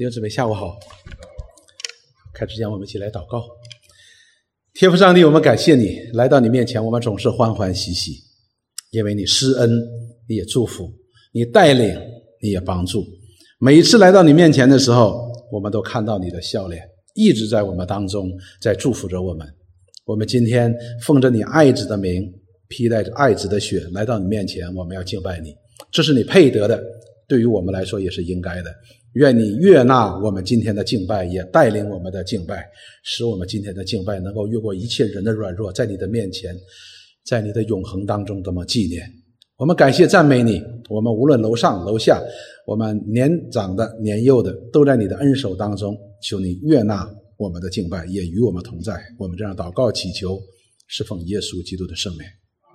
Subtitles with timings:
[0.00, 0.78] 弟兄姊妹，下午好。
[2.32, 3.44] 开之前，我们一起来祷告。
[4.72, 8.12] 天父上帝，我们感谢你来到你面前，我们总是欢欢喜喜，
[8.92, 9.70] 因为你施恩，
[10.26, 10.90] 你也祝福，
[11.34, 11.94] 你带领，
[12.40, 13.04] 你也帮助。
[13.58, 16.82] 每一次来到你面前的时候，我们都看到你的笑脸，
[17.14, 19.46] 一直在我们当中，在祝福着我们。
[20.06, 22.32] 我们今天奉着你爱子的名，
[22.68, 25.54] 披戴着爱子的血来到你面前，我们要敬拜你，
[25.92, 26.82] 这是你配得的，
[27.28, 28.74] 对于我们来说也是应该的。
[29.14, 32.64] 愿你悦纳我们今天的敬拜，也带领我们的敬拜，
[33.02, 36.54] 使我们今天的敬拜能够越过一切人的软弱，在你的面前，
[37.24, 39.02] 在你的永恒当中这么纪念。
[39.56, 40.62] 我们感谢赞美你。
[40.88, 42.22] 我们无论楼上楼下，
[42.66, 45.96] 我们年长的年幼的，都在你的恩手当中。
[46.22, 48.94] 求你悦纳我们的敬拜，也与我们同在。
[49.18, 50.38] 我们这样祷告祈求，
[50.86, 52.22] 是奉耶稣基督的圣名。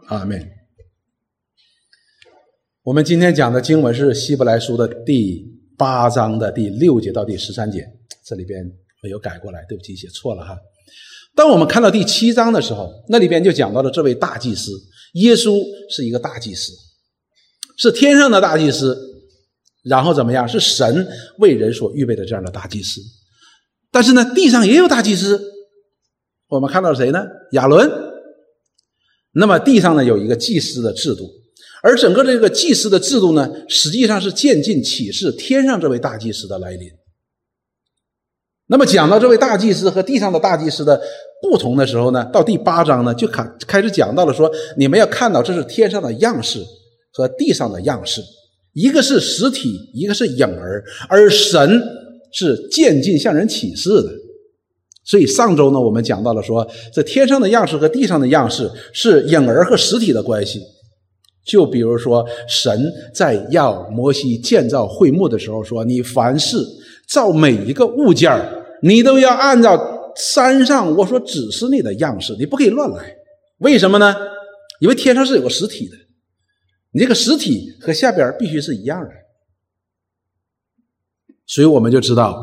[0.08, 0.46] 阿门。
[2.84, 5.55] 我们今天讲的经文是希伯来书的第。
[5.78, 7.86] 八章的第六节到第十三节，
[8.26, 8.64] 这里边
[9.02, 10.58] 没有改过来，对不起，写错了哈。
[11.36, 14.72] 当我们看到第七章的时候，那里边就讲到了这位大祭司
[15.14, 16.72] 耶稣是一个大祭司，
[17.78, 18.98] 是天上的大祭司，
[19.84, 20.48] 然后怎么样？
[20.48, 21.08] 是神
[21.40, 23.02] 为人所预备的这样的大祭司。
[23.92, 25.42] 但是呢，地上也有大祭司，
[26.48, 27.26] 我们看到谁呢？
[27.52, 27.90] 亚伦。
[29.34, 31.30] 那么地上呢，有一个祭司的制度。
[31.86, 36.90] 而整个这个祭司的制度呢，实际上是渐进启示天上这位大祭司的来临。
[38.66, 41.00] 那么讲到这位大祭司和地上的大祭司的
[41.44, 46.60] 不同的时候呢，到第八章呢就开开始讲到了说，你们要看到这是天上的样式
[47.14, 48.20] 和地上的样式，
[48.74, 51.80] 一个是实体，一个是影儿，而神
[52.34, 54.12] 是渐进向人启示的。
[55.04, 60.60] 所以上周呢，我们讲到了说，这天上的样式和地上的样式是影儿和实体的关系。
[61.46, 66.58] 就比如说，神在要摩西建造会幕的时候说：“你凡事
[67.08, 68.32] 造每一个物件
[68.82, 73.16] 你都要按照山上我所指示你的样式，你不可以乱来。
[73.60, 74.16] 为什么呢？
[74.80, 75.96] 因为天上是有个实体的，
[76.92, 79.12] 你这个实体和下边必须是一样的。
[81.46, 82.36] 所以我们就知道，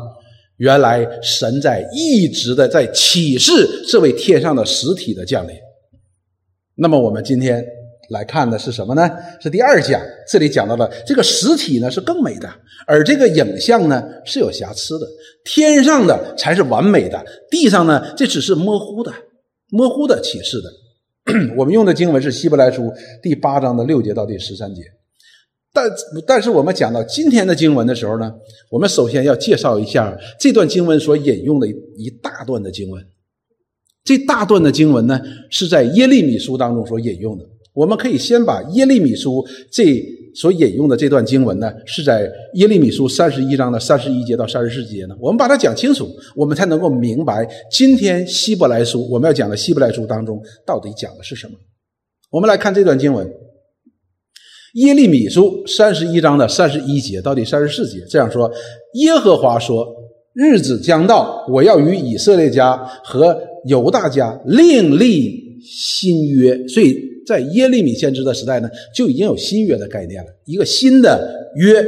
[0.55, 3.51] 原来神在一直的在启示
[3.89, 5.53] 这位天上的实体的降临。
[6.75, 7.61] 那么我们今天。
[8.09, 9.09] 来看的是什么呢？
[9.39, 12.49] 是第二讲，这里讲到了这个实体呢是更美的，
[12.85, 15.07] 而这个影像呢是有瑕疵的。
[15.45, 19.11] 天上的才是完美的，地上呢这只是模糊的、
[19.69, 20.69] 模糊的启示的。
[21.57, 24.81] 我们用的经文是希伯来书第八章的六节到第十三节。
[25.71, 25.89] 但
[26.27, 28.31] 但是我们讲到今天的经文的时候呢，
[28.69, 33.03] 我们首先要介绍一下这段经文所引用的一大段的经文。
[34.03, 35.19] 这大段的经文呢
[35.49, 37.45] 是在耶利米书当中所引用的。
[37.73, 39.99] 我们可以先把耶利米书这
[40.35, 51.53] 所引用的这段经文呢，是在耶利米书三十一章的三十一节到三十四节呢，我们把它讲清楚，我们才能够明白今天希伯来书我们要讲的希伯来书当中到底讲的是什么。
[52.31, 53.27] 我们来看这段经文，
[54.73, 58.51] 耶利米书三十一章的三十一节到第三十四节，这样说：
[58.93, 59.87] 耶和华说，
[60.33, 67.12] 日子将到，我要与以色列家和犹大家另立新约，所以。
[67.25, 71.85] 在耶利米先知的时代呢，就已经有新约的概念了，一个新的约。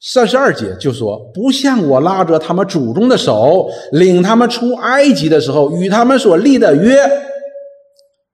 [0.00, 6.96] 三十二节就说：“不像我拉着他们祖宗的手，领他们出埃及的时候，与他们所立的约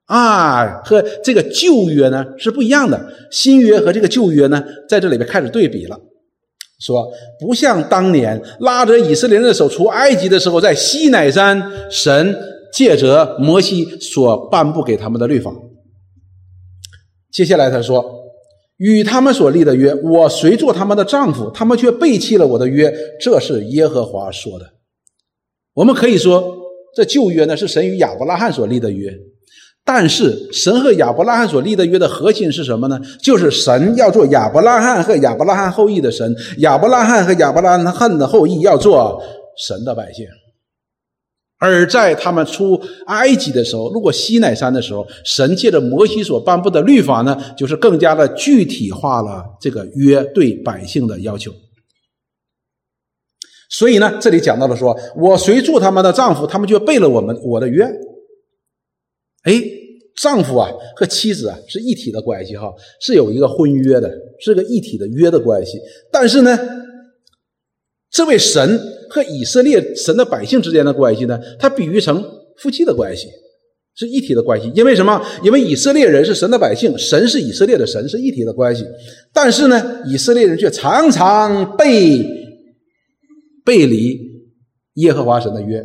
[0.06, 3.00] 啊，和这个旧约呢是不一样的。
[3.31, 5.99] 新约和这个旧约呢，在这里边开始对比了，
[6.78, 7.10] 说
[7.41, 12.37] 不像当年拉着以色列人的手出埃及的时候，在西乃山神。”
[12.72, 15.52] 借着摩西所颁布给他们的律法，
[17.30, 18.04] 接下来他说
[18.78, 24.66] ：“与他们所立的约，我虽做他们的丈夫，他们却背弃了我的约。”这是耶和华说的。
[25.74, 26.56] 我们可以说，
[26.96, 29.12] 这旧约呢是神与亚伯拉罕所立的约，
[29.84, 33.00] 但是神和亚伯拉罕所立的约的核心是什么呢？
[33.22, 39.22] 就是神要做亚伯拉罕和亚伯拉罕后裔的神，亚伯拉罕和亚伯拉罕的后裔要做
[39.56, 40.26] 神的百姓。
[41.64, 42.75] 而在他们出
[43.06, 51.53] 埃及的时候，路过西乃山的时候，神借着摩西所颁布的律法呢，就是更加的具体化了这个约对百姓的要求。
[53.70, 57.85] 所以呢，这里讲到了说，我随做他们的丈夫，他们就背了我们我的约。
[59.44, 59.62] 哎，
[60.20, 64.11] 丈夫啊和妻子啊是一体的关系哈，是有一个婚约的，
[64.41, 65.79] 是个一体的约的关系。
[66.11, 66.59] 但是呢，
[68.11, 68.99] 这位神。
[69.12, 71.38] 和以色列神的百姓之间的关系呢？
[71.59, 72.25] 它比喻成
[72.56, 73.29] 夫妻的关系，
[73.94, 74.73] 是一体的关系。
[74.75, 75.23] 因为什么？
[75.44, 78.87] 因为以色列人是神的百姓，神是以色列的神，是一体的关系。
[79.35, 82.25] 但是呢，以色列人却常常背
[83.67, 84.19] 背离
[84.94, 85.85] 耶和华神的约，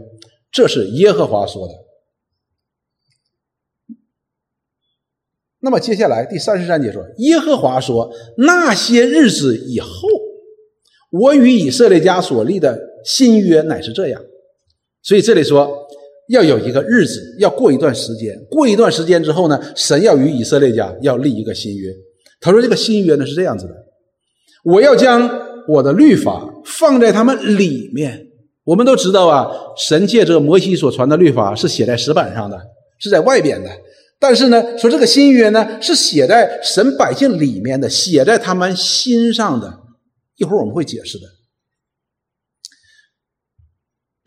[0.50, 1.74] 这是耶和华说的。
[5.60, 10.08] 那么接下来第三十三节说，耶和华说：“那些日子以后，
[11.12, 14.21] 我与以色列家所立的新约乃是这样。”
[15.01, 15.88] 所以这里说
[16.30, 21.89] 要有一个日子，要过一段时间，过一段时间之后呢，神要与以色列家要立一个新约。
[22.42, 23.74] 他说这个新约呢是这样子的：
[24.65, 25.30] 我要将
[25.68, 28.25] 我的律法放在他们里面。
[28.65, 32.59] 我们都知道啊，神借着摩西所传的律法是写在石板上的，
[33.00, 33.69] 是在外边的。
[34.19, 39.74] 但是呢，说这个新约呢，是写在神百姓里面的，写在他们心上的。
[40.36, 41.24] 一会儿我们会解释的。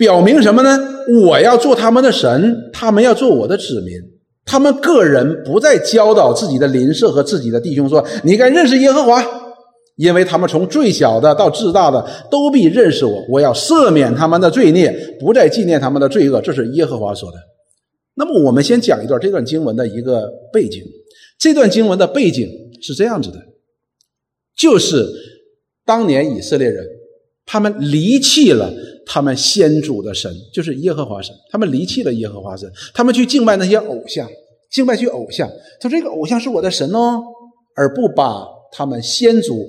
[0.01, 0.79] 表明什么呢？
[1.27, 3.93] 我要做他们的神，他们要做我的子民。
[4.47, 9.23] 他们个人不再教导自己的邻舍和自己的弟兄说：“你该认识耶和华，
[9.97, 13.23] 因为他们从最小的到至大的都必认识我。
[13.29, 17.37] 我要赦免他们的罪孽，不再纪念他们的罪恶。”这是耶和华说的。
[18.15, 20.83] 那么，我们先讲一段这段经文的一个背景。
[21.39, 22.49] 这段经文的背景
[22.81, 23.37] 是这样子的：
[24.57, 25.07] 就是
[25.85, 26.87] 当年以色列人
[27.51, 28.73] 他们离弃了。
[29.13, 34.31] 他们先祖的神就是耶和华神，他们离弃了耶和华神，他们去敬拜那些偶像，
[34.71, 35.51] 敬拜去偶像。
[35.81, 37.21] 他说：“这个偶像是我的神哦，
[37.75, 39.69] 而不把他们先祖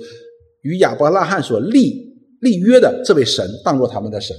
[0.61, 4.37] 与亚伯拉罕所立立约的这位神当做他们的神。”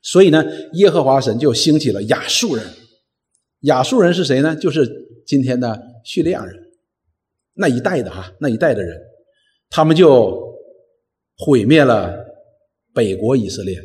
[0.00, 0.42] 所以呢，
[0.74, 2.64] 耶和华神就兴起了亚述人。
[3.62, 4.56] 亚述人是谁呢？
[4.56, 4.90] 就是
[5.26, 6.56] 今天的叙利亚人
[7.52, 8.96] 那一代的哈，那一代的人，
[9.68, 10.45] 他们就
[11.38, 12.24] 毁灭了。
[12.94, 13.78] 北国以色列，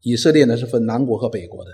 [0.00, 1.70] 以色列呢是分南国和北国的。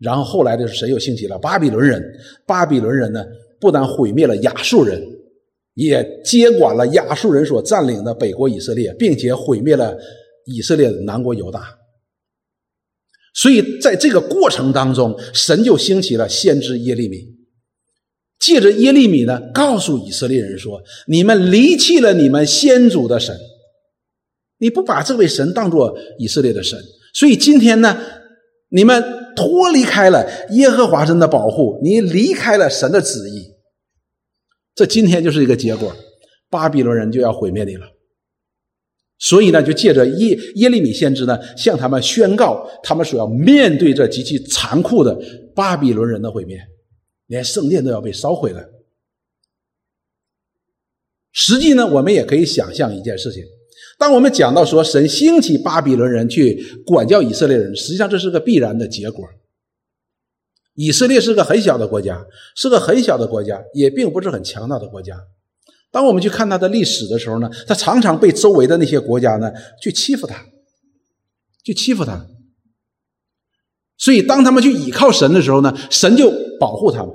[0.00, 2.02] 然后后来的是谁又兴起了巴比伦人？
[2.44, 3.24] 巴比伦人呢，
[3.60, 5.00] 不但毁灭了亚述人，
[5.74, 9.96] 也接管了亚述人所占领的北国以色列，并且毁灭了
[10.44, 11.62] 以色列的南国犹大。
[13.32, 17.24] 所以在这个过程当中，神就兴起了先知耶利米，
[18.40, 23.38] 借着耶利米呢，告诉以色列人说：“你们离弃了你们先祖的神。”
[24.58, 26.78] 你不把这位神当做以色列的神，
[27.14, 27.96] 所以今天呢，
[28.70, 29.02] 你们
[29.36, 33.54] 脱离开了耶和华神的保护，你离开了神的旨意，
[34.74, 35.94] 这今天就是一个结果，
[36.50, 37.86] 巴比伦人就要毁灭你了。
[39.20, 45.16] 所以呢，就借着耶耶利米先知呢，向他们宣告，他们所要面对这极其残酷的
[45.54, 46.56] 巴比伦人的毁灭，
[47.26, 48.64] 连圣殿都要被烧毁了。
[51.32, 53.44] 实际呢，我们也可以想象一件事情。
[53.98, 59.26] 当我们讲到说神兴起巴比伦人去管教以色列人，实际上这是个必然的结果。
[60.74, 62.24] 以色列是个很小的国家，
[62.54, 65.18] 是个很小的国家，也并不是很强大的国家。
[65.90, 69.50] 当我们去看它的历史的时候呢，它常常被周围的那些国家呢
[69.82, 70.46] 去欺负它，
[71.64, 72.24] 去欺负他。
[73.96, 77.10] 所以当他们去倚靠神的时候呢，神就保护他们；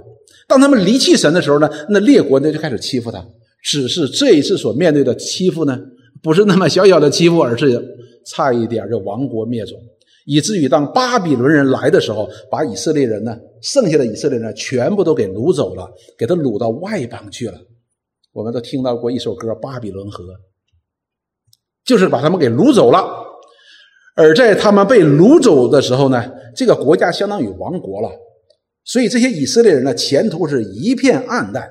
[0.50, 3.26] 当他们离弃神的时候呢，那列国呢就开始欺负他。
[3.64, 5.80] 只是这一次所面对的欺负呢？
[6.24, 7.80] 不是那么小小的欺负，而是
[8.26, 9.78] 差一点就亡国灭种，
[10.26, 15.86] 以至于当巴比伦人来的时候，把以色列人呢，剩下的以色列人全部都给掳走了，
[16.18, 17.60] 给他掳到外邦去了。
[18.32, 20.24] 我们都听到过一首歌《巴比伦河》，
[21.84, 23.06] 就是把他们给掳走了。
[24.16, 28.10] 而在他们被掳走的时候呢，这个国家相当于亡国了，
[28.86, 31.70] 所以这些以色列人呢，前途是一片暗淡。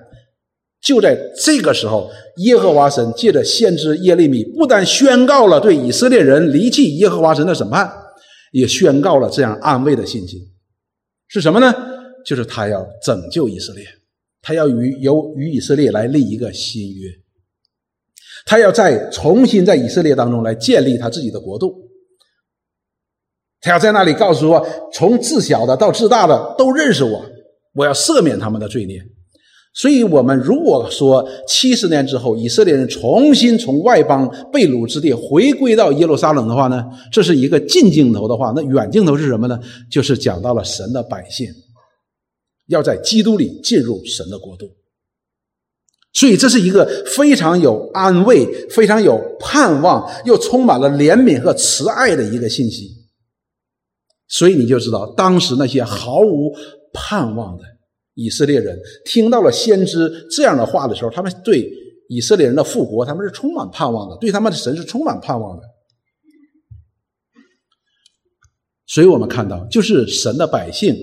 [0.82, 7.88] 就在这个时候，耶和华神借着先知耶利米，不但宣告了对以色列人离弃耶和华神的审判，
[8.50, 10.50] 也宣告了这样安慰的信息，
[11.28, 11.72] 是什么呢？
[12.26, 13.84] 就是他要拯救以色列，
[14.42, 17.08] 他要与由与以色列来立一个新约，
[18.44, 21.74] 他要再重新在以色列当中来建立他自己的国度，
[23.60, 27.24] 他要在那里告诉我，从自小的到自大的都认识我，
[27.72, 29.00] 我要赦免他们的罪孽。
[29.74, 39.58] 所以，我们如果说七十年之后，以色列人重新从外邦被掳之地回归到耶路撒冷的话呢，这是一个近镜头的话，那远镜头是什么呢？
[39.90, 41.48] 就是讲到了神的百姓
[42.68, 44.70] 要在基督里进入神的国度。
[46.12, 46.84] 所以，这是一个
[47.16, 52.90] 非常有安慰、非常有盼望，又充满了怜悯和慈爱的一个信息。
[54.28, 56.54] 所以，你就知道当时那些毫无
[56.92, 57.64] 盼望的。
[58.14, 61.69] 以色列人听到了先知这样的话的时候，他们对
[62.09, 65.62] 以色列人的复活，他们是充满盼望的，对他们的神是充满盼望的。
[68.87, 70.95] 所以我们看到，就是神的百姓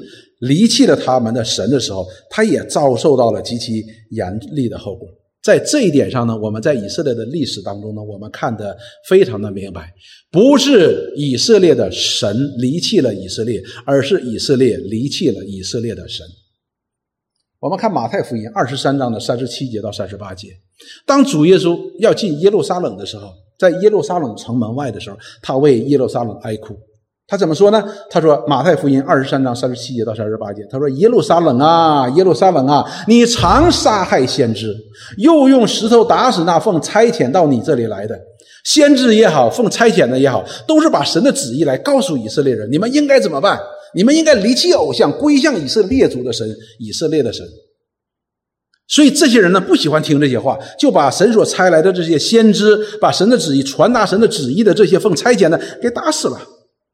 [0.42, 5.08] 离弃了他们的神的时候，他也遭受到了极其严厉的后果。
[5.42, 9.92] 在这一点上呢，我们在以色列的历史当中呢，我们看得非常的明白，
[10.30, 16.24] 不是以色列的神离弃了以色列，而是以色列离弃了以色列的神。
[17.60, 20.48] 我们看马太福音二十三章的三十七节到三十八节，
[21.06, 26.74] 当主耶稣要进耶路撒冷的时候，在耶路撒冷城门外的时候，他为耶路撒冷哀哭。
[27.28, 27.84] 他怎么说呢？
[28.10, 34.74] 他说：“马太福音二十三章三十七节到三十八节，他说：耶路撒冷啊，耶路撒冷啊，你常杀害先知，
[35.18, 38.18] 又用石头打死那奉差遣到你这里来的
[38.64, 43.60] 先知也好，奉差遣的也好，都是把神的旨意来告诉以色列人，你们应该怎么办？
[43.94, 46.48] 你们应该离弃偶像，归向以色列族的神，
[46.80, 47.46] 以色列的神。
[48.88, 56.42] 所以这些人呢，不喜欢听这些话，就把神所差来的这些先知，把神的旨意传达神的旨意的这些奉差遣的给打死了。”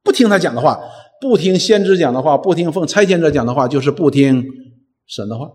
[0.04, 0.80] 不听他讲的话，
[1.22, 4.44] 不听先知讲的话，不听奉差遣者讲的话，就是不听
[5.08, 5.50] 神的话。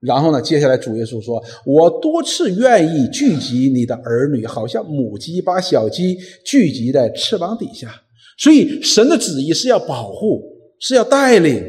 [0.00, 8.01] 然后呢，接下来主耶稣说：“我多次愿意聚集你的儿女，好像母鸡把小鸡聚集在翅膀底下。”
[8.38, 10.42] 所以，神的旨意是要保护，
[10.80, 11.62] 是要带领，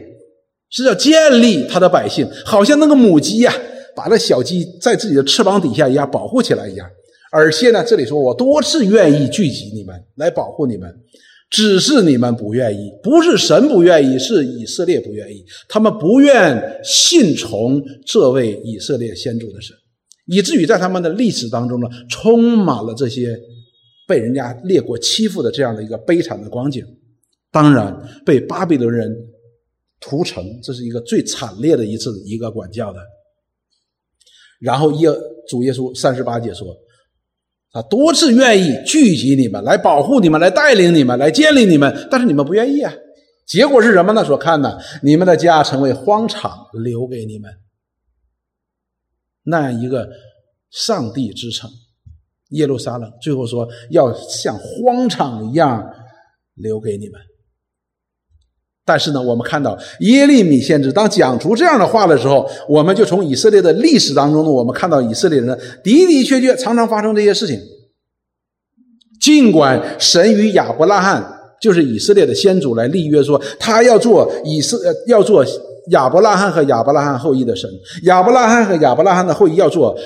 [0.69, 3.53] 是要建立他的百姓，好像那个母鸡呀，
[3.95, 6.87] 把那小鸡在自己的翅膀底下一样保护起来一样。
[7.31, 10.89] 而且呢，这里说我多次愿意聚集你们，来保护你们。
[11.49, 15.45] 只是你们不愿意，不是神不愿意，是以色列不愿意。
[15.69, 19.75] 他们不愿信从这位以色列先祖的神，
[20.25, 23.39] 以至于在他们的历史当中呢，充满了这些
[24.07, 26.85] 被人家列国欺负的这样的一个悲惨的光景。
[27.51, 27.95] 当然，
[28.25, 29.15] 被巴比伦人
[29.99, 32.99] 屠城，这是一个最惨烈的一次一个管教的。
[34.59, 35.09] 然后耶
[35.47, 36.67] 主耶稣三十八节说。
[37.75, 42.93] 他多次愿意聚集你们，来保护你们，来带领你们，来建立你们，但是你们不愿意啊。
[43.47, 44.23] 结果是什么呢？
[44.23, 47.51] 所看的，你们的家成为荒场，留给你们
[49.41, 50.07] 那样一个
[50.69, 51.67] 上帝之城
[52.49, 53.11] 耶路撒冷。
[53.21, 55.87] 最后说要像荒场一样
[56.55, 57.19] 留给你们。
[58.85, 67.57] 但是呢，我们看到耶利米先知当讲出这样的话的时候，我们就从以色列的历史当中呢，我们看到以色列人的的的确确常常发生这些事情。
[69.21, 71.25] 尽管神与亚伯拉罕
[71.61, 75.45] 就是以色列的先祖来立约，说他要做以色要做
[75.91, 77.69] 亚伯拉罕和亚伯拉罕后裔的神，
[78.03, 79.97] 亚伯拉罕和亚伯拉罕的后裔要做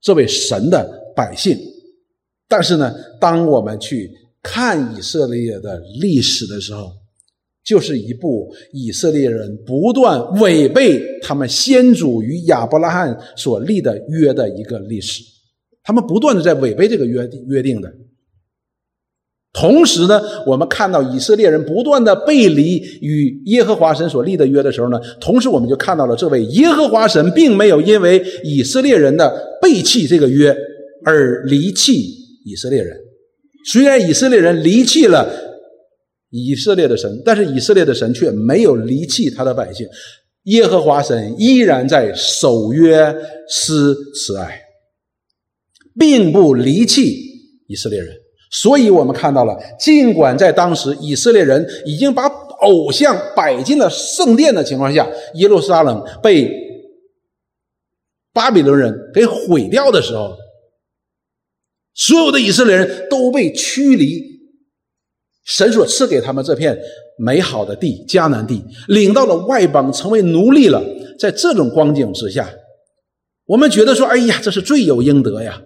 [0.00, 1.58] 这位神的百姓，
[2.48, 4.10] 但是呢，当我们去
[4.42, 6.92] 看以色列的历史的时候，
[7.64, 15.22] 就是一部以色列人不断违背他们先祖与亚伯拉罕所立的约的一个历史，
[15.82, 17.90] 他们不断的在违背这个约约定的。
[19.54, 30.54] 同时呢，我们看到以色列人不断的背离与耶和华神所立的约的时候呢，同时我们就看到了这位耶和华神并没有因为以色列人的背弃这个约
[31.04, 31.92] 而离弃
[32.44, 32.98] 以色列人，
[33.70, 35.52] 虽然以色列人离弃了。
[36.36, 39.86] 以色列的神，但是以色列的神却没有离弃他的百姓，
[40.46, 43.14] 耶和华神依然在守约
[43.48, 44.60] 施慈爱，
[45.96, 47.16] 并不离弃
[47.68, 48.12] 以色列人。
[48.50, 52.26] 所以，我们看到了，尽管在当时以色列人已经把
[52.62, 56.50] 偶像摆进了圣殿的情况下，耶路撒冷被
[58.32, 60.36] 巴比伦人给毁掉的时候，
[61.94, 64.34] 所有的以色列人都被驱离。
[65.44, 66.78] 神所赐给他们这片
[67.18, 70.82] 美好的地迦南地，领到了外邦，成为奴隶了。
[71.18, 72.52] 在这种光景之下，
[73.44, 75.62] 我们觉得说：“哎呀，这是罪有应得呀！”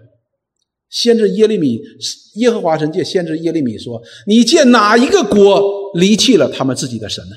[0.90, 1.80] 先知耶利米，
[2.34, 7.36] 耶和华神借先知耶利米说：“你见哪一个国离弃了他们自己的神呢？”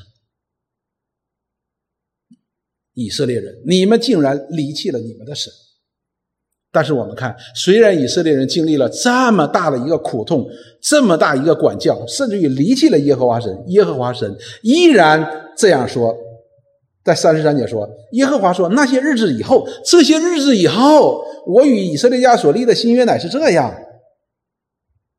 [2.96, 5.54] 以色列人，你们竟然离弃了你们的神。
[6.74, 10.48] 但是我们看，虽然以色列人经历了这么大的一个苦痛，
[10.82, 16.16] 这么大一个管教，甚至于离弃了耶和华神，耶和华神依然这样说，
[17.04, 23.76] 在三十三节说，耶和华说：“那些日子以后，这些日子以后，我与以色列家所立的新约乃是这样。”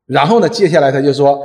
[0.07, 1.39] 然后呢，接下来他就说：“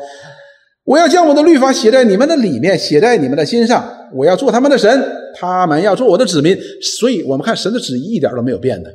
[0.85, 8.91] 我要将我的律法写在你们的里面，写在你们的心上，我要做他们的神，他们要做我的子民。”所以，我们看神的旨意一点都没有变的。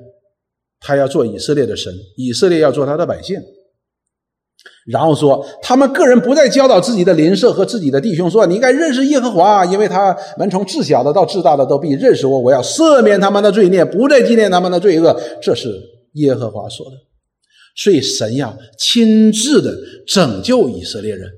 [0.83, 3.39] 他要做以色列的神，以色列要做他的百姓。
[4.85, 12.37] 然后说，他们个人不再教导自己的邻舍和自己的弟兄，说：“你应该认识耶和华，因为他们从至小的到至大的都必认识我。
[12.37, 15.69] 我要赦免他们的罪孽，不再纪念他们的罪恶。”这是
[16.13, 16.97] 耶和华说的。
[17.75, 19.73] 所以，神要亲自的
[20.05, 21.29] 拯救以色列人，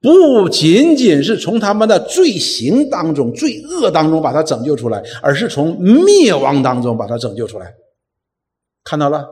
[0.00, 7.66] 不仅仅是从他们的罪行当中、罪恶当中把他拯救出来，而是从灭亡当中把他拯救出来。
[8.88, 9.28] 看到了，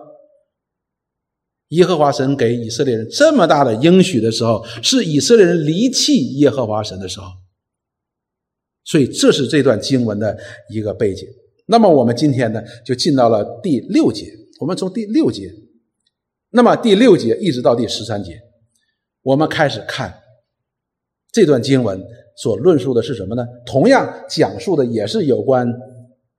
[1.68, 7.26] 耶和华神给以色列人这么大的应许的时候，是以色列人离弃耶和华神的时候。
[8.84, 11.26] 所以这是这段经文的一个背景。
[11.64, 14.30] 那么我们今天呢，就进到了第六节。
[14.60, 15.50] 我们从第六节，
[16.50, 18.38] 那么第六节一直到第十三节，
[19.22, 20.22] 我们开始看
[21.32, 21.98] 这段经文
[22.36, 23.42] 所论述的是什么呢？
[23.64, 25.66] 同样讲述的也是有关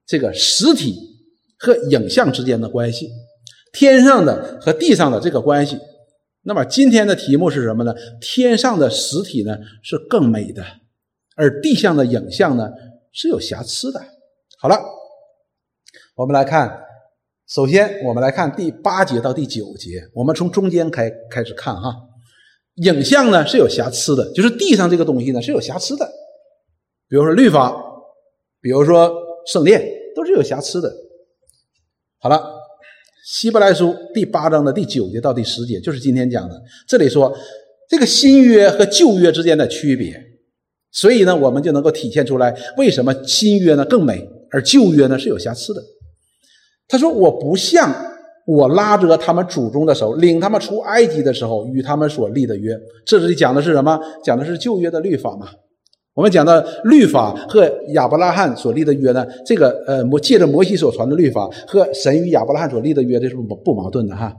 [0.06, 1.17] 这个实体
[1.58, 3.10] 和影像之间的关系，
[3.74, 5.80] 天上的和地上的这个关系。
[6.44, 7.94] 那么今天的题目是什么呢？
[8.22, 10.64] 天上的实体呢是更美的，
[11.36, 12.70] 而地上的影像呢
[13.12, 14.00] 是有瑕疵的。
[14.60, 14.80] 好了，
[16.16, 16.84] 我们来看。
[17.50, 20.02] 首先，我们来看第八节到第九节。
[20.14, 21.96] 我们从中间开开始看哈，
[22.76, 26.06] 影像呢是有瑕疵的，就是地上这个东西呢是有瑕疵的。
[27.08, 27.74] 比如说律法，
[28.60, 29.10] 比如说
[29.46, 29.82] 圣殿，
[30.14, 30.94] 都是有瑕疵的。
[32.20, 32.44] 好了，
[33.26, 36.60] 希伯来书第八章的第九节到第十节，就是今天讲的。
[36.88, 37.32] 这里说
[37.88, 40.20] 这个新约和旧约之间的区别，
[40.92, 45.82] 所以呢，我们就能够体现出来为什么新约呢更美，而旧约呢是有瑕疵的。
[46.88, 47.94] 他说：“我不像
[48.48, 52.76] 我拉着他们祖宗的手，领他们出埃及的时候与他们所立的约。
[53.06, 54.00] 这里讲的是什么？
[54.24, 55.50] 讲的是旧约的律法嘛？
[56.18, 59.24] 我们讲到律法和亚伯拉罕所立的约呢？
[59.46, 64.36] 这个呃，摩借着摩西所传的律法和神与亚伯拉罕所立的约，这是不不矛盾的哈。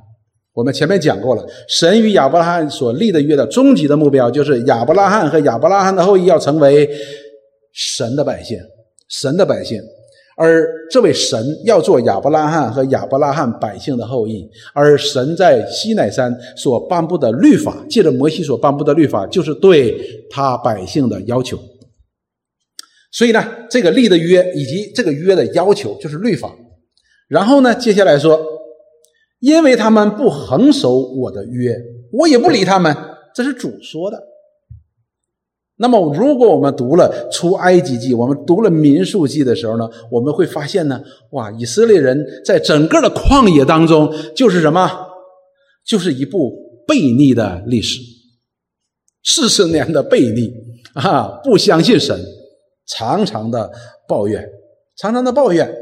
[0.55, 6.91] 我们前面讲过了，神与亚伯拉罕所立的约的终极的目标，就是亚伯拉罕和亚伯拉罕的后裔要成为
[7.73, 8.59] 神的百姓，
[9.09, 9.81] 神的百姓。”
[10.39, 19.99] 而这位神要做亚伯拉罕和亚伯拉罕百姓的后裔，而神在西乃山所颁布的律法，借着摩西所颁布的律法，就是对
[20.31, 21.59] 他百姓的要求。
[23.11, 26.55] 所以呢，这个立的约以及这个约的要求就是律法。
[27.27, 28.41] 然后呢，接下来说，
[29.41, 31.77] 因为他们不恒守我的约，
[32.13, 32.97] 我也不理他们，
[33.35, 34.23] 这是主说的。
[35.81, 44.91] 那么，如果我们读了出埃及记，我们读了民数记的时候呢，我们会发现呢，哇，以色列人在整个的旷野当中，就是什么，
[45.87, 46.53] 就是一部
[46.85, 48.01] 悖逆的历史，
[49.23, 50.53] 四十年的悖逆
[50.95, 52.19] 啊，不相信神，
[52.87, 53.71] 常常的
[54.09, 54.45] 抱怨，
[54.97, 55.73] 常常的抱怨，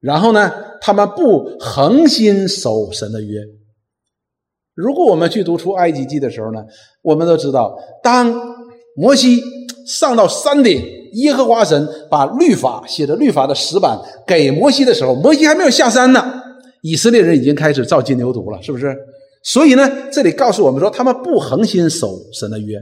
[0.00, 3.40] 然后呢，他们不恒心守神的约。
[4.74, 6.62] 如果我们去读出埃及记的时候呢，
[7.00, 8.53] 我们都知道，当
[8.96, 9.42] 摩西
[9.86, 10.82] 上到山顶，
[11.14, 16.42] 耶和华神把律法写的律法的石板给摩西的时候，摩西还没有下山呢，
[16.82, 18.96] 以色列人已经开始造金牛犊了，是不是？
[19.42, 22.80] 所以呢，这里告诉我们说，他们不恒心守神的约，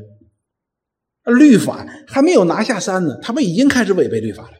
[1.24, 4.52] 律法还没有拿下山呢，他们已经开始违背律法了，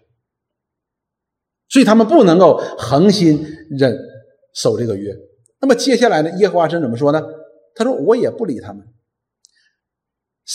[1.68, 3.96] 所以他们不能够恒心忍
[4.54, 5.12] 守这个约。
[5.60, 7.22] 那么接下来呢，耶和华神怎么说呢？
[7.74, 8.82] 他说：“我也不理他们。”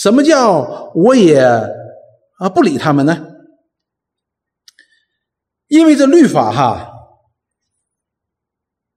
[0.00, 3.26] 什么叫我也啊不理他们呢？
[5.66, 6.88] 因为这律法哈，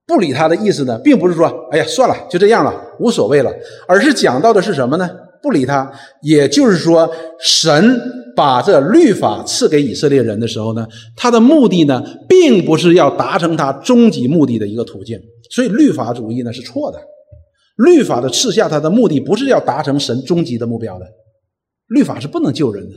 [0.05, 3.51] 不理他的意思呢，并不是说哎呀算了就这样了无所谓了，
[3.87, 5.09] 而是讲到的是什么呢？
[5.41, 7.99] 不理他，也就是说，神
[8.35, 17.01] 把这律法赐给以色列人的时候呢，他的目的呢，并不是要达成他终极目的的一个途径，所以律法主义呢是错的。
[17.77, 21.05] 律法的赐下，它的目的不是要达成神终极的目标的。
[21.87, 22.95] 律法是不能救人的，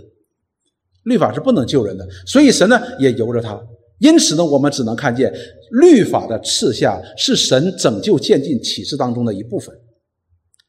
[1.05, 2.07] 律法是不能救人的。
[2.27, 3.61] 所以神呢也由着他。
[3.99, 5.33] 因此呢，我们只能看见
[5.71, 9.75] 律法的赐下是神拯救渐进启示当中的一部分，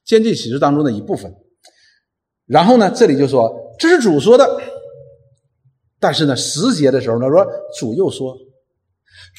[0.05, 1.33] 渐进启示当中的一部分。
[2.45, 4.47] 然后呢，这里就说这是主说的。
[5.99, 7.45] 但是呢，十节的时候呢说
[7.79, 8.37] 主又说，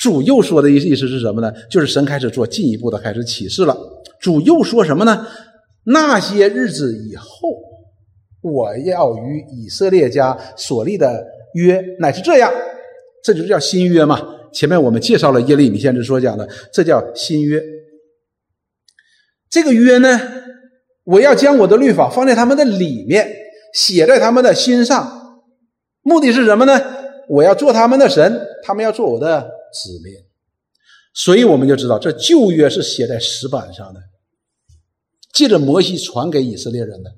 [0.01, 1.53] 主又说的意意思是什么呢？
[1.71, 3.77] 就是神开始做进一步的开始启示了。
[4.21, 5.27] 主又说什么呢？
[5.85, 7.29] 那些日子以后，
[8.43, 11.25] 我要与以色列家所立的
[11.55, 12.53] 约乃是这样，
[13.23, 14.35] 这就是叫新约嘛。
[14.53, 17.63] 前面我们介绍了耶利米先知所讲的，这叫新约。
[19.49, 20.21] 这个约呢，
[21.05, 23.31] 我要将我的律法放在他们的里面，
[23.73, 25.45] 写在他们的心上，
[26.03, 26.81] 目的是什么呢？
[27.29, 30.15] 我要做他们的神，他们要做我的子民。
[31.19, 34.01] 所以我们就知道，这旧约是写在石板上的，
[35.33, 37.11] 借着摩西传给以色列人的；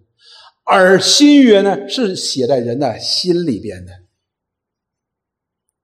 [0.64, 3.90] 而新约呢，是写在人的心里边的。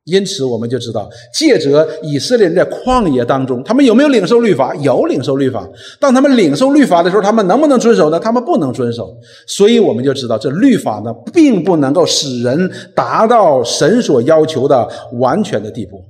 [0.05, 4.73] 因此，我们就知道，借着以色列人在旷野当中，他们有没有领受律法？
[4.77, 5.69] 有领受律法。
[5.99, 8.21] 当他们领受律法的时候，他们能不能遵守呢？
[8.21, 9.13] 他们不能遵守。
[9.49, 16.05] 所以，我们就知道，这律法呢，并不能够使人达到神所要求的完全的地步。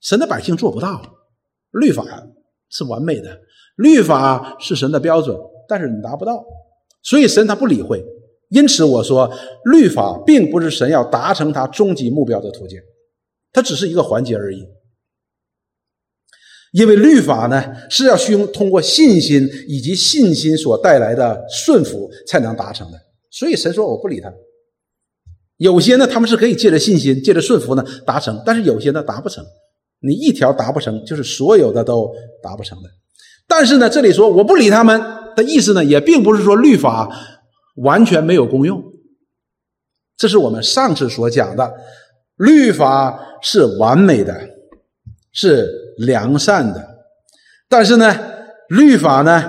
[0.00, 1.15] 神的百姓做不到。
[1.80, 2.04] 律法
[2.70, 3.40] 是完美的，
[3.76, 5.36] 律法是神的标准，
[5.68, 6.44] 但是你达不到，
[7.02, 8.04] 所以神他不理会。
[8.50, 9.28] 因此我说，
[9.72, 12.78] 律法并不是神要达成他终极目标的途径，
[13.52, 14.64] 它只是一个环节而已。
[16.72, 22.98] 因为律法呢是要需通过信心以及信心所带来的顺服才能达成的，
[23.30, 24.32] 所以神说我不理他。
[25.56, 29.44] 有些呢他们是可以借着信心、借着顺服呢达成，但是有些呢达不成。
[30.00, 32.10] 你一条达不成，就是所有的都
[32.42, 32.88] 达不成的。
[33.48, 35.00] 但是呢，这里说我不理他们
[35.36, 37.08] 的意思呢，也并不是说律法
[37.76, 38.82] 完全没有功用。
[40.16, 41.72] 这是我们上次所讲的，
[42.36, 44.34] 律法是完美的，
[45.32, 46.96] 是良善的。
[47.68, 48.16] 但是呢，
[48.68, 49.44] 律法呢，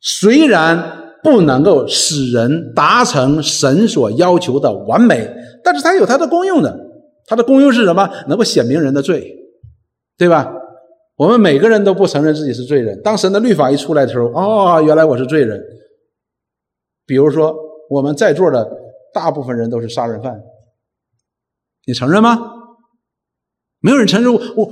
[0.00, 5.28] 虽然不能够使人达成神所要求的完美，
[5.64, 6.83] 但是它有它的功用的。
[7.26, 8.08] 它的功用是什么？
[8.28, 9.36] 能够显明人的罪，
[10.16, 10.52] 对吧？
[11.16, 13.00] 我们每个人都不承认自己是罪人。
[13.02, 15.62] 当神的律法一出来的时候，哦，原来我是罪人。
[17.06, 17.54] 比如说，
[17.88, 18.68] 我们在座的
[19.12, 20.42] 大部分人都是杀人犯，
[21.86, 22.38] 你承认吗？
[23.80, 24.32] 没有人承认。
[24.34, 24.70] 我我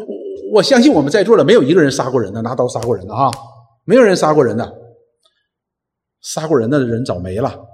[0.54, 3.30] 我相信我们在座的没有一个人杀过人的，拿刀杀过人的啊，
[3.84, 4.80] 没有人杀过人的。
[6.20, 7.68] 杀过人的人早没了。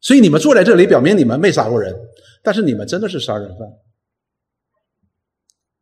[0.00, 1.94] 所以你们坐在这里，表明你们没杀过人。
[2.44, 3.68] 但是你们真的是杀人犯，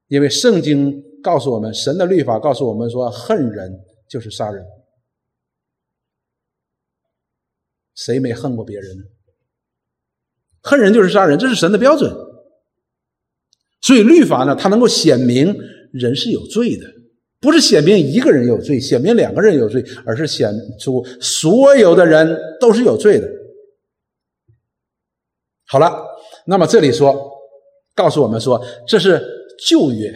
[0.08, 3.72] 因为圣经告诉我们，神的律法告诉我们说，恨人
[4.08, 4.62] 就是杀人。
[7.94, 9.02] 谁没恨过别人呢？
[10.62, 12.14] 恨人就是杀人，这是神的标准。
[13.80, 15.56] 所以律法呢，它能够显明
[15.94, 16.86] 人是有罪的，
[17.40, 23.26] 不是显明一个人有罪，显明两个人有罪，而是显出所有的人都是有罪的。
[25.64, 26.09] 好了。
[26.46, 27.14] 那么这里说，
[27.94, 29.20] 告诉我们说，这是
[29.66, 30.12] 旧约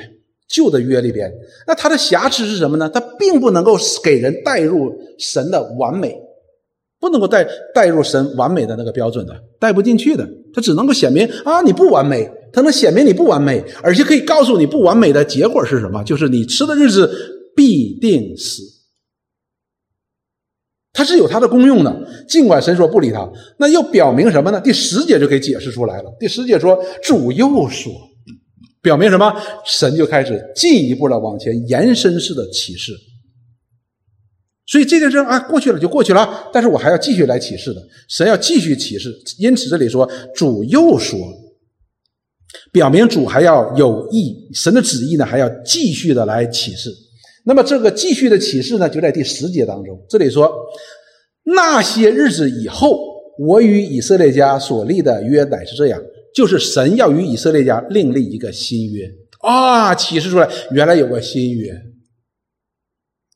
[0.48, 1.32] 旧的约里边，
[1.66, 2.88] 那它的瑕疵是什么呢？
[2.88, 6.16] 它并不能够给人带入神的完美，
[7.00, 10.28] 不能够带带入神完美的那个标准的，带不进去的。
[10.52, 17.10] 它只能够显明啊，你不完美，它能显明你不完美，而且可以告诉你不完美的结果是什么，就是你吃的日子
[17.56, 18.62] 必定死。
[20.94, 21.92] 它是有它的功用的，
[22.28, 23.28] 尽管神说不理他，
[23.58, 24.60] 那又表明什么呢？
[24.60, 26.16] 第十节就可以解释出来了。
[26.20, 27.92] 第十节说主又说，
[28.80, 29.34] 表明什么？
[29.66, 32.92] 神就开始进一步的往前延伸式的启示。
[34.66, 37.82] 所以这件事啊，过去了就过去了，但是我还要继续来启示的。
[38.08, 41.18] 神要继续启示，因此这里说主又说，
[42.72, 46.88] 表明主还要有意，神的旨意呢还要继续的来启示。
[47.46, 49.98] 那么这个继续的启示呢，就在第十节当中。
[50.08, 50.50] 这里说，
[51.44, 52.98] 那些日子以后，
[53.38, 56.00] 我与以色列家所立的约乃是这样，
[56.34, 59.06] 就是神要与以色列家另立一个新约
[59.40, 59.94] 啊！
[59.94, 61.70] 启示出来，原来有个新约。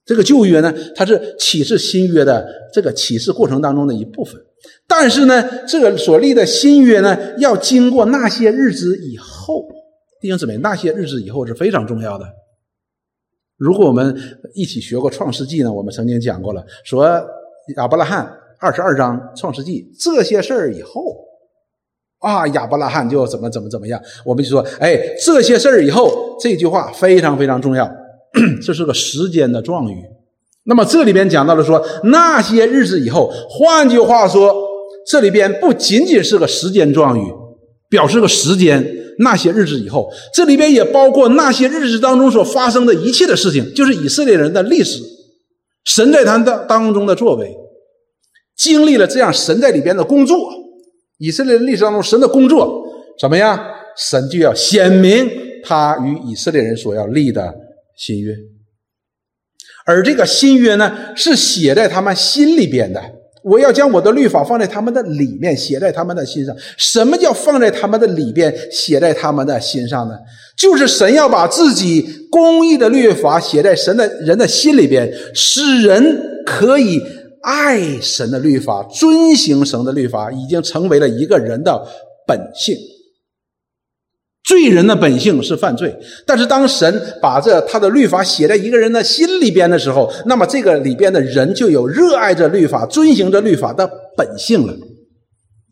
[0.06, 4.40] 这个旧约呢，它是启示新约的这个启示过程当中的一部分。
[4.86, 9.68] 但是呢，这个所立的新约呢，要经过那些日子以后，
[10.22, 12.24] 弟兄姊妹，那些日子以后是非常重要的。
[13.58, 14.16] 如果我们
[14.54, 17.20] 一起学过《创世纪》呢，我们曾经讲过了，说
[17.76, 21.16] 亚伯拉罕二十二章《创世纪》这些事儿以后，
[22.20, 27.90] 啊，亚伯拉罕就怎么怎么怎么样，我们就说，哎，这些事儿以后，这句话非常非常重要，
[28.62, 30.04] 这是个时间的状语。
[30.64, 34.54] 那么这里边讲到了说那些日子以后，换句话说，
[35.04, 37.32] 这里边不仅仅是个时间状语，
[37.90, 38.97] 表示个时间。
[39.18, 45.02] 那些日子以后，这里边也包括那些日子当中所发生的一切的事情，就是以色列人的历史，
[45.84, 47.54] 神在他的当中的作为，
[48.56, 50.50] 经历了这样神在里边的工作，
[51.18, 52.84] 以色列历史当中神的工作
[53.18, 53.58] 怎么样？
[53.96, 55.28] 神就要显明
[55.64, 57.52] 他与以色列人所要立的
[57.96, 58.32] 新约，
[59.84, 63.17] 而这个新约呢，是写在他们心里边的。
[63.42, 66.54] 我要将我的律法放在他们的里面，写在他们的心上。
[66.76, 70.14] 什么叫放在他们的里边，写在他们的心上呢？
[70.56, 77.00] 就是神要把自己公义的律法写在神的人的心里边，使人可以
[77.42, 81.86] 爱神的律法，遵行神的律法，已经成为了一个人的
[82.26, 82.76] 本性。
[84.48, 94.74] 罪人的本性是犯罪，但是当神把这他的律法写在一个人的心里边的时候，那么这个里边的人就有热爱着律法、遵行着律法的本性了。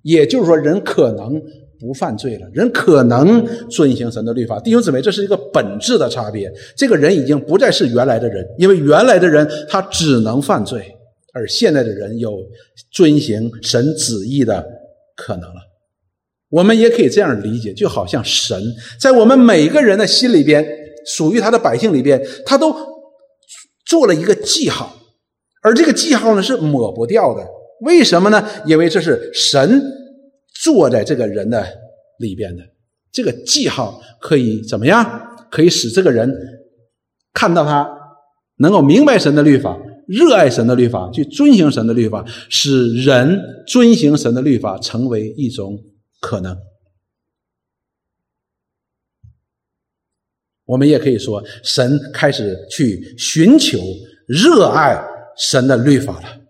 [0.03, 1.41] 也就是说，人可能
[1.81, 4.61] 不犯罪了，人可能遵行神的律法。
[4.61, 6.53] 弟兄姊妹，这是一个本质的差别。
[6.77, 10.85] 这个人已经不再是原来的人，因为原来的人他只能犯罪，
[11.33, 12.37] 而现在的人有
[12.93, 14.63] 遵行神旨意的
[15.17, 15.61] 可能了。
[16.51, 18.61] 我们也可以这样理解，就好像神
[19.01, 20.67] 在我们每个人的心里边
[21.07, 22.75] 属于他的百姓里边，他都
[23.85, 24.95] 做了一个记号，
[25.63, 27.47] 而这个记号呢是抹不掉的。
[27.83, 28.45] 为什么呢？
[28.65, 29.83] 因为这是神
[30.63, 31.67] 坐在这个人的
[32.19, 32.63] 里边的，
[33.13, 35.23] 这个记号可以怎么样？
[35.51, 36.33] 可以使这个人
[37.33, 37.89] 看到他
[38.59, 39.79] 能够明白神的律法。
[40.07, 45.77] 热爱神的律法，去遵行神的律法，使人遵行神的律法成为一种
[46.21, 46.57] 可能。
[50.65, 53.79] 我们也可以说，神开始去寻求、
[54.27, 55.01] 热爱
[55.37, 56.41] 神的律法了，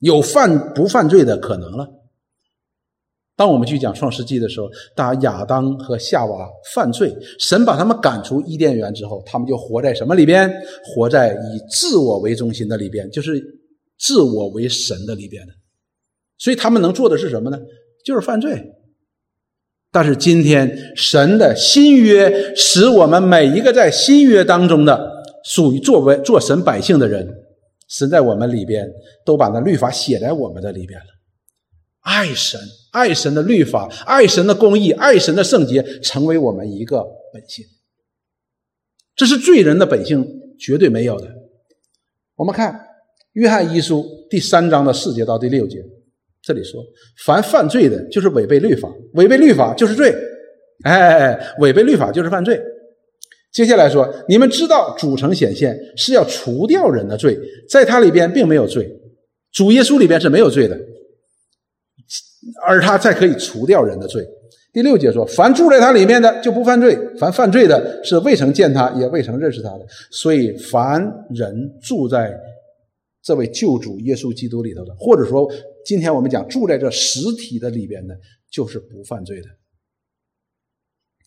[0.00, 1.88] 有犯不犯罪的可能了。
[3.34, 10.52] 当我们去讲创世纪的时候，当亚当和夏娃犯罪，神把他们赶出伊甸园之后，他们就活在什么里边？
[10.84, 13.42] 活在以自我为中心的里边，就是
[13.98, 15.54] 自我为神的里边的。
[16.42, 17.58] 所以他们能做的是什么呢？
[18.04, 18.60] 就是犯罪。
[19.92, 27.28] 但是今天神的新约使我们每一个在新约当中的属于作为做神百姓的人，
[27.88, 28.90] 神在我们里边
[29.24, 31.06] 都把那律法写在我们的里边了。
[32.00, 32.58] 爱神。
[32.90, 37.02] 爱神的律法，爱神的公义，爱神的圣洁，成为我们一个
[37.32, 37.64] 本性。
[39.16, 40.26] 这是罪人的本性，
[40.58, 41.26] 绝对没有的。
[42.34, 42.78] 我们看
[43.32, 45.82] 约翰一书第三章的四节到第六节，
[46.42, 46.82] 这里说：
[47.24, 50.14] 凡犯罪的，就是违背律法；违背律法就是罪。
[50.84, 52.60] 哎，违背律法就是犯罪。
[53.52, 58.90] 接下来说：你们知道主成显现是要除掉人的罪，在他里边并没有罪，
[59.52, 60.78] 主耶稣里边是没有罪的。
[62.66, 64.26] 而他才可以除掉人的罪。
[64.72, 69.86] 第六节说：“凡住在他里面的就不犯罪；凡犯罪的，是未曾见他，也未曾认识他的。
[70.10, 71.00] 所以，凡
[71.30, 72.34] 人住在
[73.22, 75.48] 这位救主耶稣基督里头的，或者说
[75.84, 78.18] 今天我们讲住在这实体的里边的，
[78.50, 79.48] 就是不犯罪的。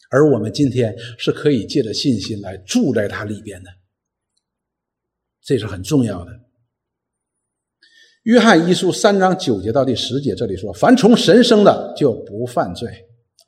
[0.10, 3.69] 而我们今天是可以借着信心来住在他里边的，
[5.41, 6.31] 这是很重要的。”
[8.23, 12.89] 约翰一书三章九节到第十节，这里说：“凡从神生的就不犯罪，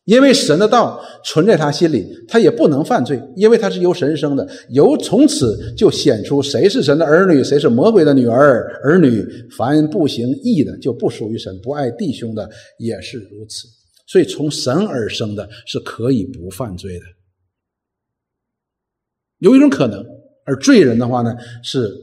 [0.07, 4.49] 因为神的道存在他心里，他也不能犯罪，因为他是由神生的。
[4.69, 9.23] 由从此就显出谁是神的儿女，谁是魔鬼的女儿儿女。
[9.55, 13.67] 凡不行义的，就不属于神；不爱弟兄的，也是如此。
[14.07, 17.05] 所以从神而生的是可以不犯罪的。
[19.39, 20.03] 有一种可能，
[20.45, 21.93] 而罪人的话呢，是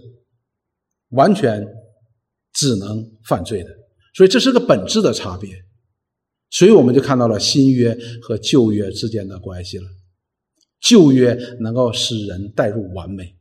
[1.11, 1.67] 完全。”
[2.57, 3.71] 只能犯罪的，
[4.14, 5.51] 所以这是个本质的差别，
[6.55, 9.85] 所以我们就看到了新约和旧约之间的关系了。
[10.81, 13.35] 旧约能够使人带入完美，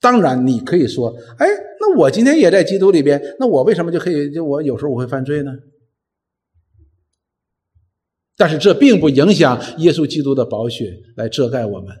[0.00, 1.46] 当然你可以说，哎，
[1.78, 4.32] 那我今天也在基督里边，那我为什么就可以？
[4.32, 5.52] 就我有时候我会犯罪呢？
[8.36, 11.94] 但是这并不影响耶稣基督的宝血来遮盖我们，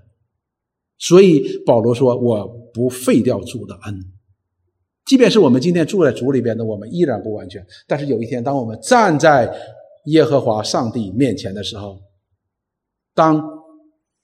[0.98, 4.00] 所以保罗说：“我不废掉主的恩。”
[5.06, 7.64] 即便是我们今天住在主里边的，我们依然不完全。
[7.86, 9.54] 但是有一天，当我们站在
[10.04, 12.02] 耶和华上帝面前的时候，
[13.14, 13.42] 当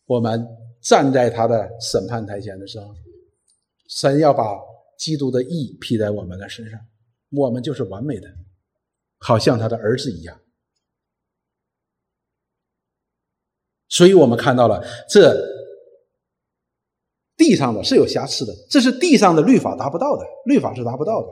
[0.07, 0.47] 我们
[0.81, 2.95] 站在他的审判台前的时候，
[3.89, 4.59] 神要把
[4.99, 6.81] 基督的义披在我们的身上，
[7.31, 8.29] 我们就是完美的，
[9.19, 10.41] 好像他的儿子一样。
[13.89, 15.61] 所以我们看到了这。
[17.37, 21.29] 地上的是有瑕疵的，这是地上的律法达不到的，律法是达不到的，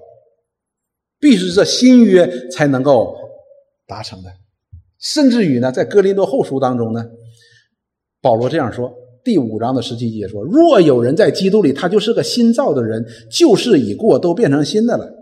[1.18, 3.14] 必须是这新约才能够
[3.88, 4.30] 达成的。
[5.00, 7.04] 甚至于呢，在哥林多后书当中呢，
[8.20, 8.92] 保罗这样说：
[9.24, 15.14] 第五章的十七节说，若有人在基督里，他就是个新造的人，旧事已过，都变成新的了。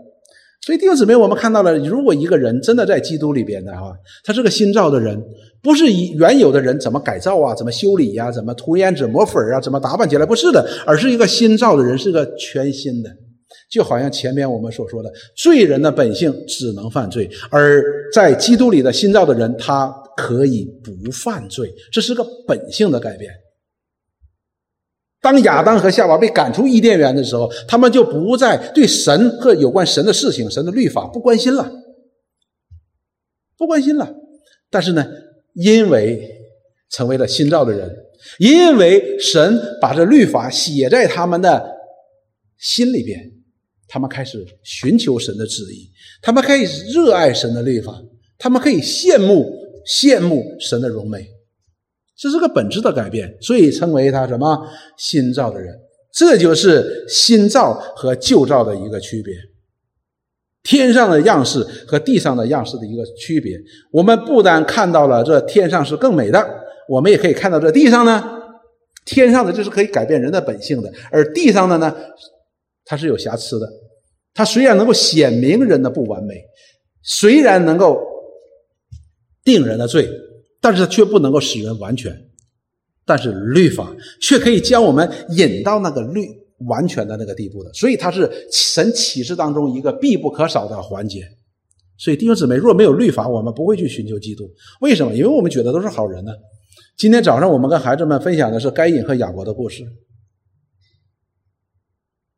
[0.65, 5.23] 所以弟兄姊妹，我们看到了，如果一个人真的在基督里边的哈，他是个新造的人，
[5.61, 13.09] 不是以原有的人怎么改造啊，怎么修理呀，怎么涂胭脂抹粉啊，怎么打扮起来，不是的，而是一个新造的人，是个全新的。
[13.69, 23.31] 就好像前面我们所说的，罪人的本性只能犯罪，而在基督里的新造的人，他可以不犯罪，这是个本性的改变。
[25.19, 31.69] 当亚当和夏娃被赶出伊甸园的时候，他们就不再对神和有关神的事情、神的律法不关心了，
[33.57, 34.15] 不关心了。
[34.69, 35.05] 但是呢，
[35.53, 36.29] 因为
[36.89, 37.93] 成为了新造的人，
[38.39, 41.75] 因为神把这律法写在他们的
[42.57, 43.19] 心里边，
[43.87, 45.89] 他们开始寻求神的旨意，
[46.21, 47.93] 他们可以热爱神的律法，
[48.37, 49.51] 他们可以羡慕
[49.85, 51.27] 羡慕神的荣美。
[52.15, 55.73] 这是个本质的改变，所以称为他什么新造的人。
[56.11, 59.35] 这就是新造和旧造的一个区别，
[60.63, 63.55] 天上的样式和地上的样式的一个区别。
[63.91, 66.43] 我们不但看到了这天上是更美的，
[66.89, 68.23] 我们也可以看到这地上呢
[69.05, 71.95] 天上的这是可以改变人的本性的，而地上的呢，
[72.87, 73.69] 它是有瑕疵的。
[74.33, 76.35] 它虽然能够显明人的不完美，
[77.03, 77.99] 虽然能够
[79.43, 80.09] 定人的罪，
[80.61, 82.11] 但是却不能够使人完全。
[83.05, 86.27] 但是律法却可以将我们引到那个律
[86.67, 91.21] 完全的那个地步的，所以它是神启示当中一个必不可少的环节。
[91.97, 94.43] 所以弟兄姊妹，若没有律法，我们不会去寻求基督。
[94.81, 95.13] 为什么？
[95.13, 96.31] 因为我们觉得都是好人呢。
[96.97, 99.83] 今天早上我们跟孩子们分享的是该隐和亚伯的故事。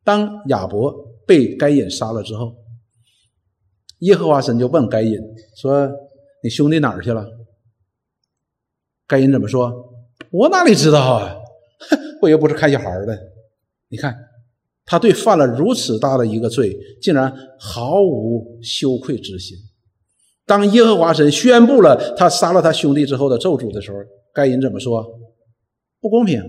[0.03, 0.93] 当亚伯
[1.27, 2.55] 被该隐杀了之后，
[3.99, 5.17] 耶和华神就问该隐
[5.55, 5.89] 说
[6.43, 7.25] ：“你兄弟哪儿去了？”
[9.07, 9.71] 该隐怎么说？
[10.31, 11.35] 我哪里知道啊？
[12.21, 13.17] 我又不是看小孩的。
[13.87, 14.15] 你看，
[14.85, 19.57] 他对犯了如此大的一个罪，竟然毫无羞愧之心。
[20.45, 23.97] 当耶和华神宣布了他杀了他兄弟之后的咒诅的时候，
[24.33, 25.05] 该隐怎么说？
[25.99, 26.43] 不公平！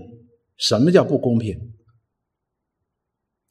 [0.57, 1.59] 什么叫不公平？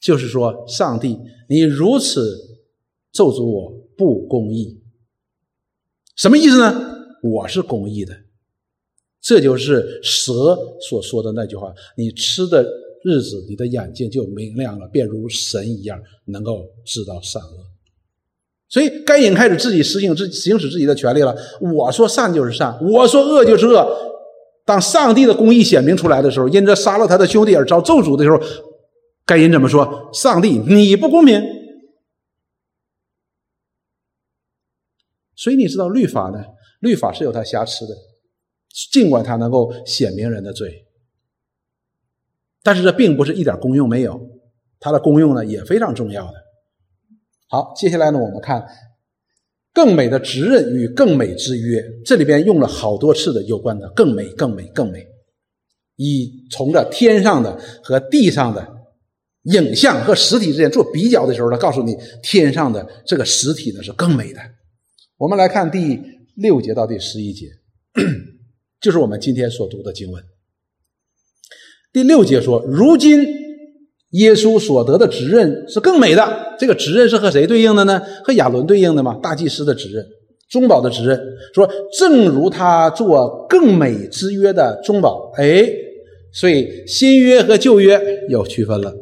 [0.00, 2.36] 就是说，上帝，你如此
[3.12, 4.80] 咒诅我，不公义。
[6.16, 6.96] 什么意思呢？
[7.22, 8.14] 我是公义的。
[9.20, 10.58] 这就是蛇
[10.88, 12.66] 所说的那句话：“你吃的
[13.04, 17.58] 日子，你的眼睛就明亮了，便如神一样，能够知道善恶。”
[18.70, 21.36] 所以，该隐开始自己实行自行使自己的权利了。
[21.60, 23.86] 我说善就是善，我说恶就是恶。
[24.64, 28.40] 当上帝的公义显明出来的时候，因着杀了他的兄弟而遭咒诅的时候，
[29.30, 30.10] 该隐怎么说？
[30.12, 31.40] 上帝，你不公平。
[35.36, 36.44] 所以你知道律法呢？
[36.80, 37.94] 律法是有它瑕疵的。
[38.90, 40.84] 尽管它能够显明人的罪，
[42.64, 44.20] 但是这并不是一点功用没有，
[44.80, 46.34] 它的功用呢也非常重要的。
[47.48, 48.66] 好，接下来呢，我们看
[49.72, 55.06] 更美的职任与更美之约，这里边用了好多次的有关的更美、更美、更美，
[55.94, 58.79] 以从这天上的和地上的
[59.44, 64.40] 影像和实体之间做比较的时候呢，告诉你天上的这个实体呢是更美的。
[65.16, 66.00] 我们来看第
[66.36, 67.46] 六节到第十一节。
[68.80, 70.22] 就是我们今天所读的经文，
[71.92, 73.22] 第六节说：“如今
[74.12, 76.56] 耶稣所得的职任是更美的。
[76.58, 78.00] 这个职任是和谁对应的呢？
[78.24, 79.18] 和亚伦对应的嘛？
[79.22, 80.06] 大祭司的职任，
[80.48, 81.20] 中保的职任。
[81.52, 85.30] 说正如他做更美之约的中保。
[85.36, 85.68] 哎，
[86.32, 88.00] 所以新约和旧约
[88.30, 88.94] 有区分了。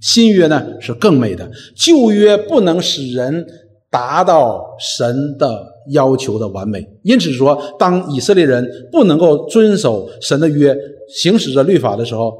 [0.00, 3.46] 新约呢是更美的，旧约不能使人
[3.90, 10.76] 达到神的。”要求的完美，因此说，当以色列人不能够遵守神的约，
[11.08, 12.36] 行使着律法的时候，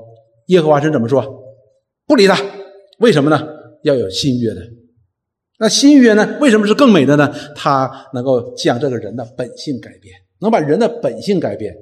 [0.47, 1.25] 耶和华神怎么说？
[2.09, 2.37] 不理他。
[2.99, 3.41] 为什么呢？
[3.85, 4.61] 要有新约的。
[5.61, 6.39] 那新约呢？
[6.41, 7.33] 为什么是更美的呢？
[7.55, 11.73] 它能够将这个人的本性改变，能把人的本性改变。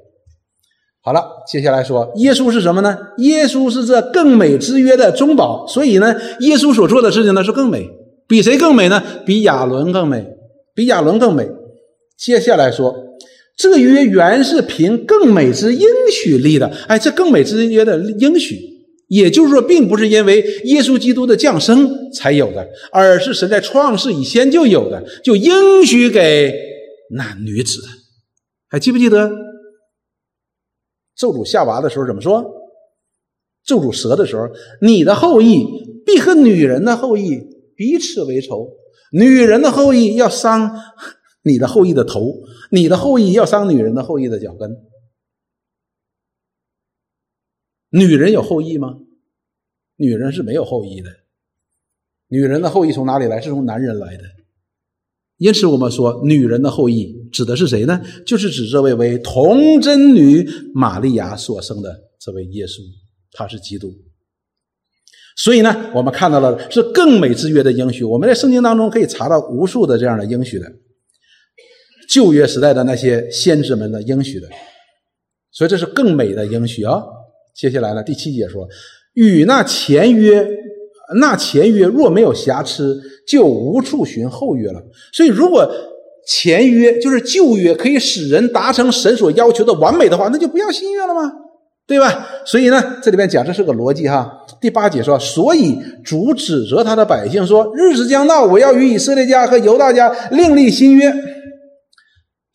[1.07, 2.97] 好了，接下来说，耶稣是什么呢？
[3.19, 5.67] 耶稣是这更美之约的中保。
[5.67, 7.87] 所以呢，耶稣所做的事情呢是更美，
[8.27, 9.03] 比谁更美呢？
[9.27, 10.25] 比亚伦更美。
[10.75, 11.47] 比亚伦更美。
[12.17, 12.97] 接下来说，
[13.55, 16.73] 这个约原是凭更美之应许立的。
[16.89, 18.59] 哎，这更美之约的应许，
[19.09, 26.51] 也就是说，并不是因为耶稣基督的降生才有的，而是神在创世以前就有的，就应许给
[27.11, 27.79] 男女子。
[28.71, 29.31] 还记不记得
[31.17, 32.45] 咒诅夏娃的时候怎么说？
[33.65, 34.49] 咒诅蛇的时候，
[34.81, 35.65] 你的后裔
[36.05, 37.41] 必和女人的后裔
[37.77, 38.69] 彼此为仇。
[39.13, 40.71] 女人的后裔要伤
[41.43, 44.71] 你的后裔的头，你的后裔要伤女人的后裔的脚跟。
[47.91, 48.99] 女人有后裔吗？
[49.97, 51.09] 女人是没有后裔的。
[52.27, 53.41] 女人的后裔从哪里来？
[53.41, 54.25] 是从男人来的。
[55.39, 58.01] 因此，我们说女人的后裔指的是谁呢？
[58.25, 62.81] 就是指这位为童贞女玛利亚所生的这位耶稣，
[63.33, 63.93] 他是基督。
[65.37, 68.05] 所以呢，我们看到了是更美之约的应许。
[68.05, 70.73] 我们在圣经当中可以查到无数的这样的应许的，
[72.09, 74.49] 旧约时代的那些先知们的应许的。
[75.51, 77.03] 所以这是更美的应许啊！
[77.55, 78.69] 接下来呢，第七节说
[79.15, 80.45] ：“与那前约，
[81.21, 85.69] 那前约若没有瑕疵，就无处寻后约了。”所以，如果
[86.27, 91.33] 前约就是旧约可以使人达成神所要求的完美的话，那就不要新约了吗？
[91.87, 92.27] 对吧？
[92.47, 94.41] 所以呢，这里边讲这是个逻辑哈。
[94.59, 101.13] 第八节说，所以主指责他的百姓说：“日子将到，我要与以色列家和犹大家另立新约。”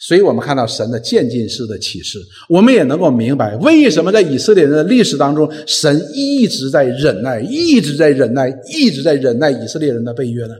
[0.01, 10.55] 所以我们看到神的渐进式的启示，我们也能够明白为什么在以色列人的历史当中，神一直在忍耐，一直在忍耐，一直在忍耐以色列人的背约呢？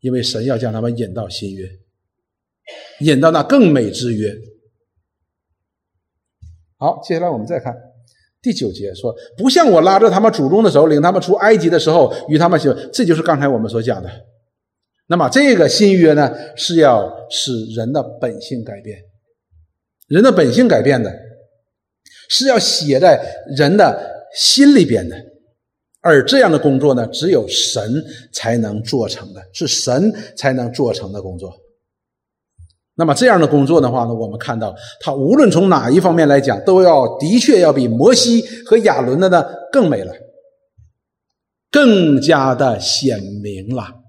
[0.00, 1.68] 因为神要将他们引到新约，
[3.00, 4.32] 引到那更美之约。
[6.76, 7.74] 好，接下来我们再看
[8.40, 14.08] 第九节，说不像我拉着他们祖宗的手，领他们出埃及的时候与他们行，这就是刚才我们所讲的。
[15.06, 18.98] 那么这个新约呢，是要使人的本性改变，
[20.08, 21.14] 人的本性改变的，
[22.30, 23.20] 是要写在
[23.56, 25.16] 人的心里边的。
[26.00, 31.52] 而这样的工作呢，只有神才能做成的，是神才能做成的工作。
[32.94, 40.14] 那么这样的工作的话呢，我们看到，它无论从哪一方面来讲，都要的确要比摩西和亚伦的呢更美了，
[41.70, 44.03] 更加的显明了。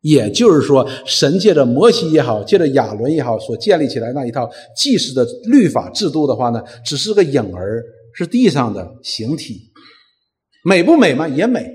[0.00, 7.82] 也就是说，神借着摩西也好，借着亚伦也好，所建立起来那一套祭祀的律法制度的话呢，只是个影儿，
[8.14, 9.60] 是地上的形体。
[10.64, 11.26] 美不美嘛？
[11.28, 11.68] 也美，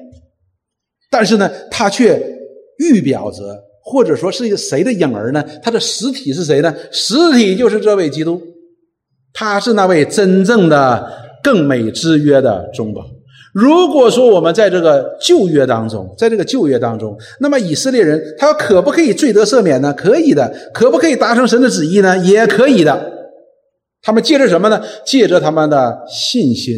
[1.10, 2.22] 但是呢，它却
[2.78, 5.44] 预表着，或者说是一个谁的影儿呢？
[5.62, 6.74] 它的实体是谁呢？
[6.92, 8.42] 实体就是这位基督，
[9.34, 11.12] 他是那位真正的
[11.44, 13.06] 更美之约的中保。
[13.54, 19.94] 如果说我们在这个旧约当中，在这个旧约当中，那么以色列人他可不可以罪得赦免呢？
[19.94, 22.18] 可以的，可不可以达成神的旨意呢？
[22.18, 23.12] 也可以的。
[24.02, 24.84] 他们借着什么呢？
[25.06, 26.76] 借着他们的信心。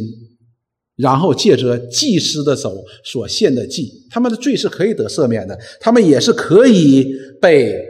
[0.98, 2.74] 然后借着祭司的手
[3.04, 7.06] 所献的祭，他们的罪是可以得赦免的，他们也是可以
[7.42, 7.86] 被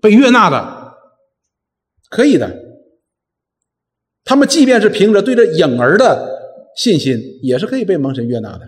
[0.00, 0.94] 被悦纳的，
[2.08, 2.69] 可以的。
[4.30, 6.24] 他们即便是凭着对着影儿的
[6.76, 8.60] 信心，也是可以被蒙神悦纳的。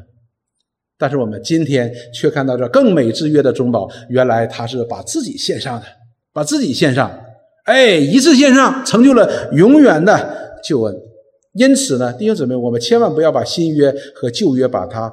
[0.99, 5.87] 但是我们今天却看到这更美之约的中保，原来他是把自己献上的，
[6.33, 7.17] 把自己献上，
[7.67, 10.97] 哎，一次献上，成就了永远的救恩。
[11.53, 15.13] 因此呢，弟兄姊妹，我们千万不要把新约和旧约把它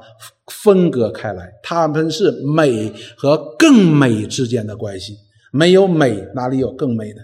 [0.64, 5.14] 分割开来，他们是美和更美之间的关系。
[5.52, 7.20] 没有美，哪里有更美呢？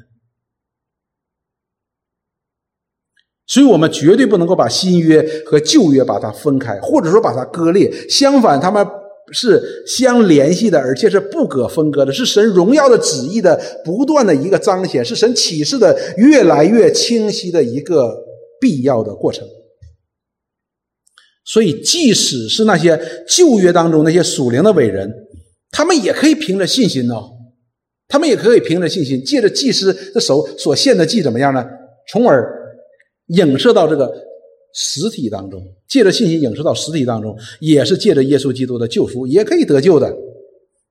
[3.47, 7.91] 所以我们绝对不能够把新约和旧约把它分开，或者说把它割裂。
[8.09, 8.87] 相反，他们
[9.33, 18.25] 是相联系的，而且是不可分割的，是神荣耀的旨意的不断的一个彰显，是神启示的越来越清晰的一个。
[18.59, 19.47] 必要的过程，
[21.45, 25.13] 所以即使是那些旧约当中那些属灵的伟人，
[25.71, 27.33] 他们也可以凭着信心哦，
[28.09, 31.63] 他们也可以凭着信心，借着祭司的手所献的祭怎么样呢？
[32.11, 32.51] 从而
[33.27, 34.13] 影射到这个
[34.73, 40.15] 实体当中，借着信心影射到实体当中，也是借着耶稣基督的救赎，也可以得救的。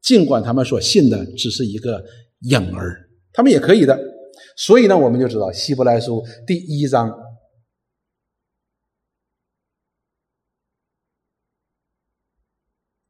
[0.02, 2.04] 尽管他们所信的只是一个
[2.42, 4.00] 影儿，他们也可以的。
[4.58, 7.12] 所以呢，我们就知道希伯来书第一章。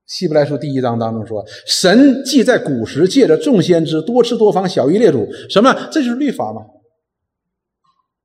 [0.07, 5.89] 希伯来书第一章当中说：“神既在古时借着众先知多次多方小于列祖，什么？
[5.91, 6.61] 这就是律法嘛，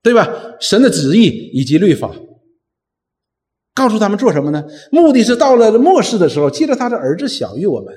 [0.02, 0.56] 对吧？
[0.60, 2.10] 神的旨意以及律法，
[3.74, 4.64] 告诉他们做什么呢？
[4.90, 7.94] 目的是到了末世的时候，借着他的儿子小于我们，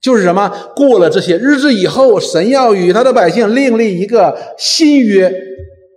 [0.00, 0.72] 就是什么？
[0.76, 5.34] 过了这些日子以后，神要与他的百姓另立一个新约。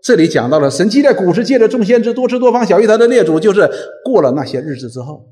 [0.01, 3.69] 这里讲到了神既在古时借着众先知多次多方小于他的列祖，就是
[4.03, 5.27] 过了那些日子之后。”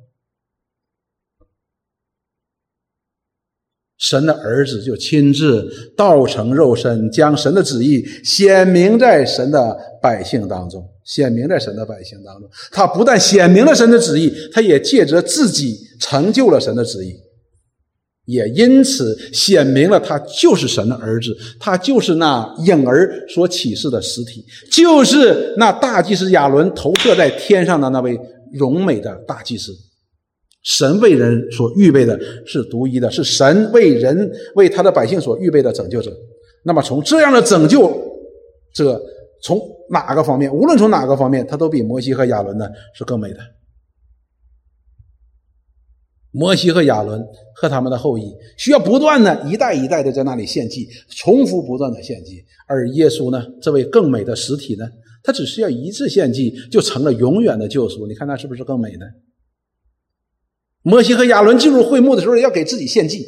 [4.12, 12.50] 神的儿子就亲自道成肉身，将神的旨意显明在神的百姓当中，显明在神的百姓当中。
[12.74, 17.16] 他不但显明了神的旨意，他也借着自己成就了神的旨意，
[18.26, 28.20] 也因此显明了他就是神的儿子，他就是那影儿所启示的实体，就是那大祭司亚伦投射在天上的那位
[28.52, 29.72] 荣美的大祭司。
[30.64, 36.16] 神为人所预备的是独一的，是神为人为他的百姓所预备的拯救者。
[36.64, 37.90] 那么从这样的拯救
[38.74, 39.02] 者，
[39.42, 39.60] 从
[39.90, 43.40] 哪个方面，无论从哪个方面，他都比摩西和亚伦呢是更美的。
[46.34, 47.22] 摩西和亚伦
[47.56, 54.86] 和他们的后裔需要不断的一代一代的在那里献祭，重复不断的献祭，而耶稣呢，这位更美的实体呢，
[55.24, 58.08] 他只需要一次献祭就成了永远的救赎。
[58.08, 59.06] 你看他是不是更美呢？
[60.84, 63.28] 摩西和亚伦进入会幕的时候，要给自己献祭，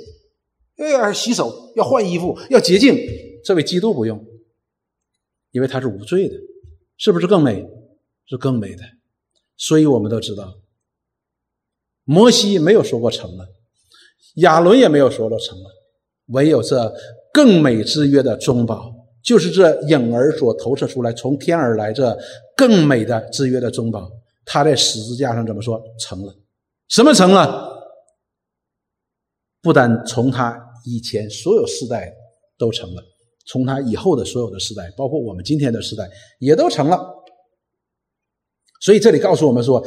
[0.77, 2.97] 又要洗手，要换衣服，要洁净。
[3.43, 4.25] 这位基督不用，
[5.51, 6.35] 因为他是无罪的，
[6.97, 7.65] 是不是更美？
[8.25, 8.83] 是更美的。
[9.57, 10.55] 所以我们都知道，
[12.05, 13.47] 摩西没有说过成了，
[14.35, 15.65] 亚伦也没有说过成了，
[16.27, 16.91] 唯有这
[17.33, 18.91] 更美之约的中保，
[19.21, 22.17] 就是这影儿所投射出来，从天而来这
[22.57, 24.09] 更美的之约的中保，
[24.45, 25.79] 他在十字架上怎么说？
[25.99, 26.33] 成了。
[26.93, 27.73] 什么成了？
[29.63, 32.13] 不但从他以前所有世代
[32.55, 33.01] 都成了，
[33.47, 37.03] 从他以后的所有的时代，包括我们今天的时代，也都成了。
[38.79, 39.83] 所以这里告诉我们说。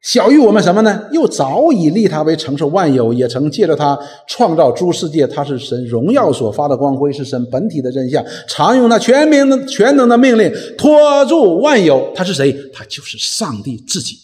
[0.00, 1.08] 小于我们什么呢？
[1.10, 5.26] 又早已立他为承受万有，也曾借着他创造诸世界。
[5.26, 8.24] 他是神荣耀所发的光辉，是神本体的真相。
[8.46, 12.12] 常用那全名的全能的命令托住万有。
[12.14, 12.56] 他是谁？
[12.72, 14.16] 他就是上帝自己。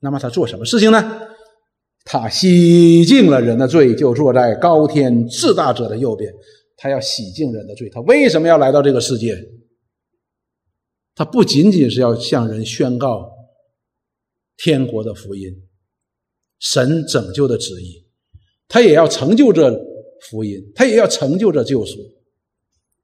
[0.00, 1.28] 那么他做什么事情呢？
[2.04, 6.32] 他洗净了人的罪，就坐在高天至大者的右边。
[6.76, 7.88] 他要洗净人的罪。
[7.90, 9.36] 他为什么要来到这个世界？
[11.14, 13.36] 他不仅仅是要向人宣告。
[14.60, 15.54] 天国的福音，
[16.58, 18.04] 神拯救的旨意，
[18.66, 19.72] 他也要成就这
[20.28, 21.96] 福音，他也要成就这救赎，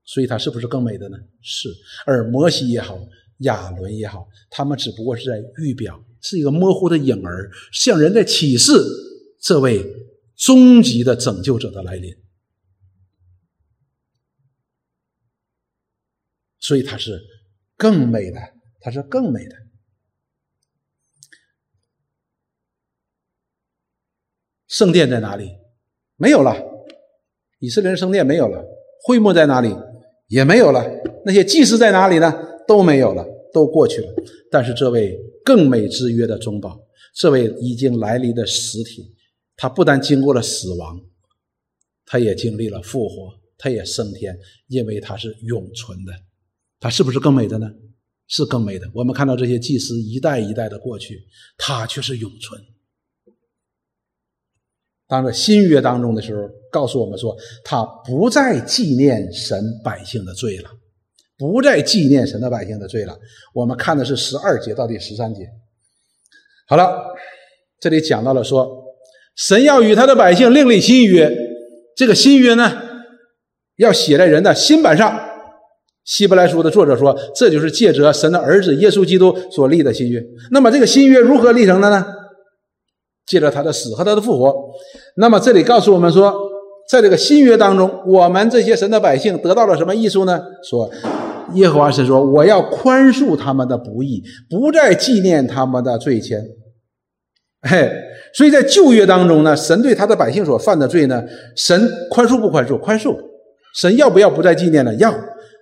[0.04, 1.16] 所以他是不是更美的呢？
[1.42, 1.68] 是。
[2.06, 2.98] 而摩西也好，
[3.42, 8.72] 亚伦也好，他们只不过是在预表，是一个模糊的影儿，向人在启示
[9.38, 9.84] 这位
[10.34, 12.16] 终极的拯救者的来临。
[16.58, 17.20] 所以他是
[17.76, 18.40] 更美的，
[18.80, 19.54] 他是更美的。
[24.66, 25.50] 圣殿在哪里？
[26.16, 26.56] 没有了。
[27.58, 28.64] 以色列圣殿没有了。
[29.02, 29.76] 会幕在哪里？
[30.28, 30.82] 也没有了。
[31.26, 32.32] 那些祭司在哪里呢？
[32.66, 34.14] 都没有了，都过去了。
[34.50, 36.80] 但是这位更美之约的中保，
[37.14, 39.14] 这位已经来临的实体，
[39.56, 41.00] 他不但经过了死亡，
[42.06, 44.36] 他也经历了复活，他也升天，
[44.68, 46.12] 因为他是永存的。
[46.80, 47.70] 他是不是更美的呢？
[48.26, 48.90] 是更美的。
[48.94, 51.22] 我们看到这些祭司一代一代的过去，
[51.58, 52.60] 他却是永存。
[55.06, 60.70] 当着新约当中的时候，告诉我们说，他不再纪念神百姓的罪了，
[61.38, 63.16] 不再纪念神的百姓的罪了。
[63.52, 65.48] 我们看的是十二节到第十三节。
[66.66, 66.96] 好了，
[67.80, 68.84] 这里讲到了说，
[69.36, 71.36] 神要与他的百姓另立新约，
[71.96, 72.72] 这个新约呢，
[73.76, 75.20] 要写在人的心板上。
[76.04, 80.22] 希伯来书的作者说，这就是借着神的儿子耶稣基督所立的新约。
[80.50, 82.04] 那么，这个新约如何立成的呢？
[83.26, 84.54] 借着他的死和他的复活，
[85.16, 86.34] 那么这里告诉我们说，
[86.90, 90.42] 在这个新约当中，我们这些神的百姓得到了什么益处呢？
[90.68, 90.90] 说，
[91.52, 96.42] 耶和华神说：“我要宽恕他们的不义，不再纪念他们的罪愆。”
[97.62, 97.90] 嘿，
[98.34, 101.22] 所以在旧约当中呢，神对他的百姓所犯的罪呢，
[101.56, 102.78] 神宽恕不宽恕？
[102.78, 103.16] 宽恕。
[103.74, 104.94] 神要不要不再纪念呢？
[104.96, 105.14] 要。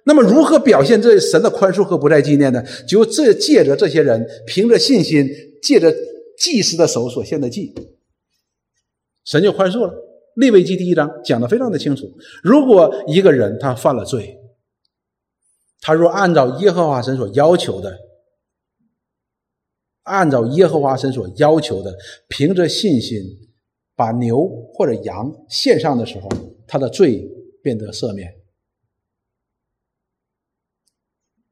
[0.04, 2.62] 那么如何表现这神的宽恕和不再纪念呢？
[2.88, 5.28] 就这借着这些人，凭着信心，
[5.62, 5.92] 借着。
[6.38, 7.72] 祭司的手所献的祭，
[9.24, 9.94] 神就宽恕了。
[10.34, 12.10] 利未记第一章讲的非常的清楚。
[12.42, 14.36] 如果一个人他犯了罪，
[15.84, 17.98] 他若按照耶和华神所要求的，
[20.04, 21.92] 按照耶和华神所要求的，
[22.28, 23.20] 凭着信心
[23.96, 26.28] 把牛或者羊献上的时候，
[26.68, 27.28] 他的罪
[27.64, 28.32] 变得赦免，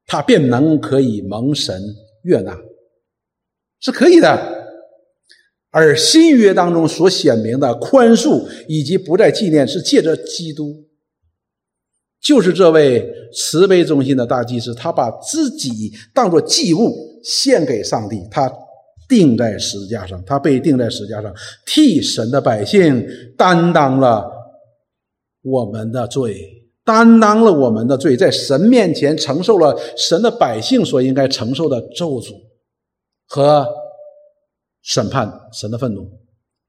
[0.05, 1.81] 他便能可以蒙神
[2.23, 2.57] 悦纳，
[3.81, 4.61] 是可以的。
[5.71, 10.89] 而新约当中所显明的宽恕以及不再纪念，是借着基督，
[12.21, 18.51] 就是这位慈悲忠心的大祭司，他把自己当作祭物献给上帝，他
[19.09, 21.33] 钉在十字架上，他被钉在十字架上，
[21.65, 23.05] 替神的百姓
[23.37, 24.31] 担当了
[25.41, 26.47] 我们的罪，
[26.85, 32.33] 担当了我们的罪，在神面前承受了神的百姓所应该承受的咒诅
[33.27, 33.67] 和。
[34.83, 36.09] 审判神的愤怒，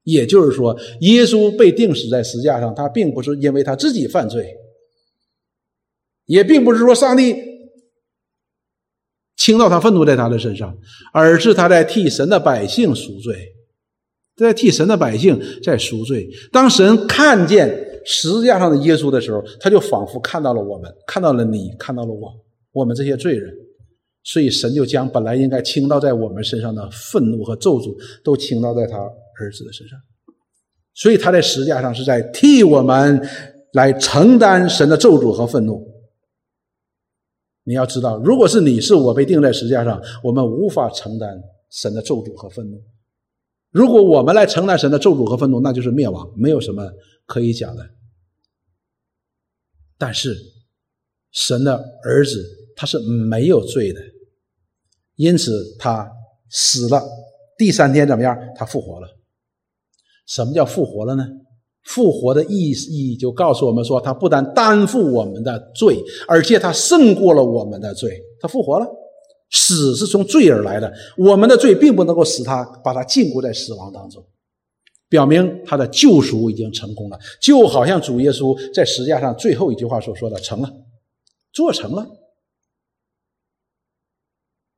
[0.03, 4.55] 也就是说，耶稣被钉死在十字架上，他并不是因为他自己犯罪，
[6.25, 7.35] 也并不是说上帝
[9.35, 10.77] 倾倒他愤怒在他的身上，
[11.13, 13.53] 而是他在替神的百姓赎罪，
[14.35, 16.29] 在替神的百姓在赎罪。
[16.51, 22.31] 当神看见十字架上的耶稣的时候，他就仿佛看到了我们，看到了你，看到了我，
[22.71, 23.53] 我们这些罪人。
[24.25, 27.93] 所以，神就将本来应该倾倒在我们身上的愤怒和咒诅，
[28.23, 29.99] 都倾倒在他儿子的身上。
[30.93, 33.21] 所以，他在十字架上是在替我们
[33.73, 35.85] 来承担神的咒诅和愤怒。
[37.63, 42.81] 你要知道，如果是你是我被钉在十字架上，我们无法承担神的咒诅和愤怒。
[43.71, 46.91] 如果我们来承担神的咒诅和愤怒，那就是灭亡，没有什么
[47.25, 47.89] 可以讲的。
[49.97, 50.35] 但是，
[51.31, 52.43] 神的儿子
[52.75, 54.01] 他是没有罪的。
[55.15, 56.11] 因此，他
[56.49, 57.01] 死了。
[57.57, 58.37] 第三天怎么样？
[58.55, 59.07] 他复活了。
[60.27, 61.27] 什么叫复活了呢？
[61.83, 68.21] 复活的意义就告诉我们说，他不但担负我们的罪，而且他胜过了我们的罪。
[68.39, 68.87] 他复活了。
[69.55, 74.25] 死是从罪而来的，我们的罪并不能够使他把他禁锢在死亡当中，
[75.07, 80.73] 表明他的救赎已经成功了，就好像主耶稣在十字架上最后一句话所说的：“成了，
[81.51, 82.03] 做成了。”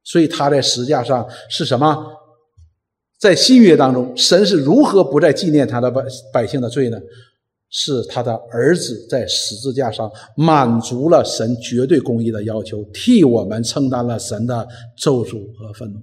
[0.03, 2.05] 所以他在十字架上是什么？
[3.19, 6.03] 在新约当中，神是如何不再纪念他的百
[6.33, 6.99] 百姓的罪呢？
[7.77, 14.65] 是他的儿子在十字架上满足了神绝对公义的要求，替我们承担了神的
[14.97, 15.99] 咒诅和愤怒。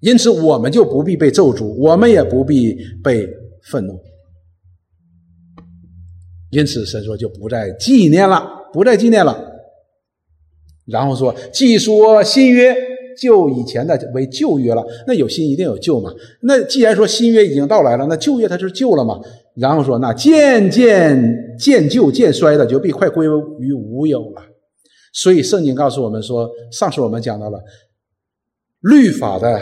[0.00, 3.26] 因此，我们就不必被咒诅，我们也不必被
[3.62, 3.98] 愤怒。
[6.50, 9.42] 因此，神说就不再纪念了，不再纪念了。
[10.84, 12.76] 然后说，既说新约
[13.18, 16.12] 就以前的为旧约了，那有新一定有旧嘛？
[16.42, 19.20] 那既然说新约已经到来了，那旧约它就是旧了嘛？
[19.54, 23.26] 然后说，那渐渐渐旧渐衰的，就必快归
[23.60, 24.42] 于无有了。
[25.12, 27.58] 所以，圣经告诉我们说，上次我们讲到了
[28.80, 29.58] 律法的。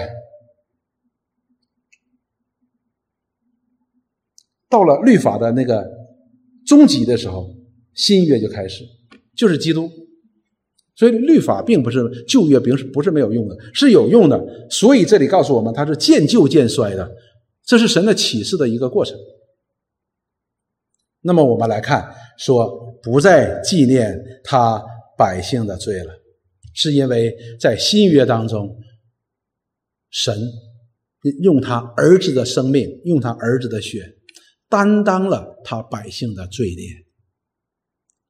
[4.69, 5.89] 到了律法的那个
[6.67, 7.49] 终极的时候，
[7.95, 8.83] 新约就开始，
[9.37, 9.89] 就是基督。
[10.97, 14.41] 所以律法并不是旧约，并不是没有用的，是有用的。
[14.71, 17.11] 所以这里告诉我们，它是渐旧渐衰的，
[17.65, 19.17] 这是神的启示的一个过程。
[21.21, 24.15] 那么我们来看，说不再纪念
[24.45, 24.83] 他
[25.19, 26.13] 百姓的罪了，
[26.75, 28.77] 是因为在新约当中，
[30.11, 30.39] 神
[31.43, 34.05] 用他儿子的生命，用他儿子的血。
[34.69, 36.85] 担当了他百姓的罪孽，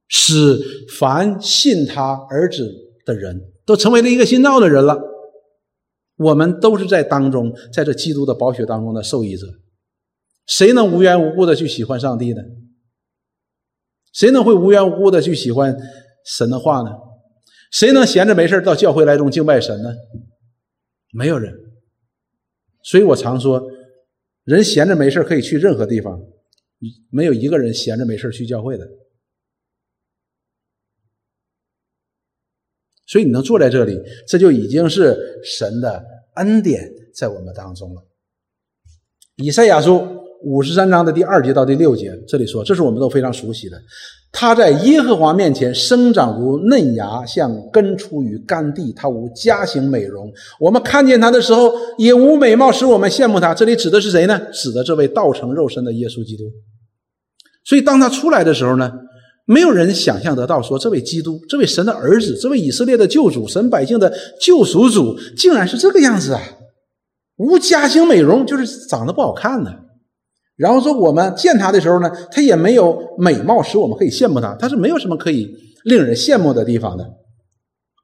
[0.07, 0.59] 使
[0.99, 2.71] 凡信他儿子
[3.05, 4.99] 的人都成为了一个新造的人了。
[6.17, 9.47] 我们都是在当中，在这基督的宝血当中的受益者。
[10.47, 12.41] 谁能无缘无故的去喜欢上帝呢？
[14.13, 15.75] 谁能会无缘无故的去喜欢
[16.25, 16.91] 神的话呢？
[17.71, 19.93] 谁能闲着没事到教会来中敬拜神呢？
[21.11, 21.53] 没有人。
[22.83, 23.61] 所以我常说，
[24.43, 26.21] 人闲着没事可以去任何地方。
[27.09, 28.87] 没有一个人闲着没事去教会的，
[33.07, 36.03] 所以你能坐在这里，这就已经是神的
[36.35, 38.01] 恩典在我们当中了。
[39.37, 40.05] 以赛亚书
[40.43, 43.77] 五十三章的第二节到第六节，这里说，这是我们都非常熟悉的。
[44.31, 48.91] 他在耶和华面前生长如嫩芽，像根出于干地。
[48.91, 50.29] 他无家型美容，
[50.59, 53.53] 我们看见他的时候也无美貌，使我们羡慕他。
[53.53, 54.37] 这里指的是谁呢？
[54.51, 56.43] 指的这位道成肉身的耶稣基督。
[57.63, 58.91] 所以，当他出来的时候呢，
[59.45, 66.41] 没有人想象得到，说这位基督，这位神的儿子，这位以色列的救主，神百姓的救赎主，竟然是这个样子啊！
[67.37, 69.71] 无家型美容，就是长得不好看呢。
[70.57, 77.05] 然后说，我们见他的时候呢，他也没有美貌使我们可以羡慕他，他是没有什么可以令人羡慕的地方的。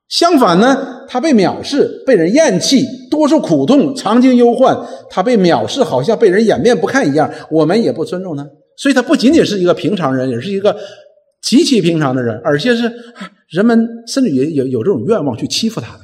[0.09, 4.77] 相反呢，他被藐视，被人厌弃，多受苦痛，常经忧患。
[5.09, 8.45] 他被藐视，好像被人掩面不看一样，我们也不尊重他。
[8.75, 10.75] 所以他不仅仅是一个平常人，也是一个
[11.41, 12.91] 极其平常的人，而且是
[13.49, 16.03] 人们甚至也有有这种愿望去欺负他的，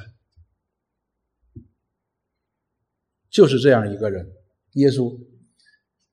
[3.30, 4.26] 就是这样一个人，
[4.74, 5.12] 耶稣。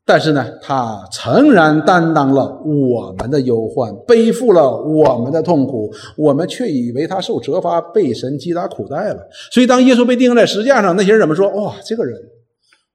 [0.07, 9.28] 但是呢，他诚然担当了我们的忧患，背负了我们的痛苦，我们却以为他受责罚，被神击打苦待了。
[9.51, 11.49] 所以，当耶稣被钉在石架上，那些人怎么说？
[11.55, 12.21] 哇，这个人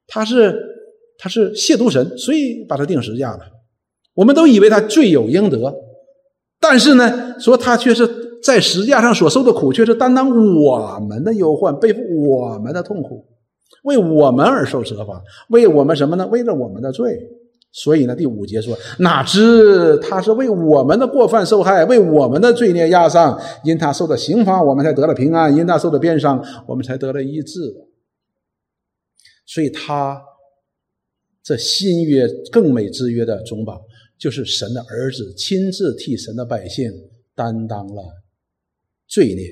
[0.06, 0.56] 他是
[1.18, 3.40] 他是亵渎神，所以把他钉十字架了。
[4.14, 5.74] 我们都以为他罪有应得，
[6.60, 8.06] 但是呢，说他却是
[8.42, 13.24] 在十字架上所受的苦，却是担当我们的忧患，背负我们的痛苦，
[13.84, 16.26] 为我们而受责罚，为我们什么呢？
[16.26, 17.18] 为了我们的罪。
[17.72, 27.60] 所以呢，第五节说：哪知他是为我们的过犯受害，为我们的罪孽压伤，因他受的刑罚，我们才得了平安；因他受的鞭伤，我们才得了医治。
[29.46, 30.20] 所以，他
[31.44, 33.80] 这新约更美之约的中保。
[34.20, 36.92] 就是神的儿子亲自替神的百姓
[37.34, 38.04] 担当了
[39.08, 39.50] 罪孽，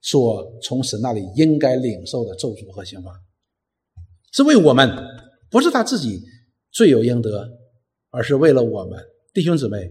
[0.00, 3.12] 所从神那里应该领受的咒诅和刑罚，
[4.32, 4.90] 是为我们，
[5.48, 6.20] 不是他自己
[6.72, 7.48] 罪有应得，
[8.10, 9.88] 而是为了我们弟兄姊妹。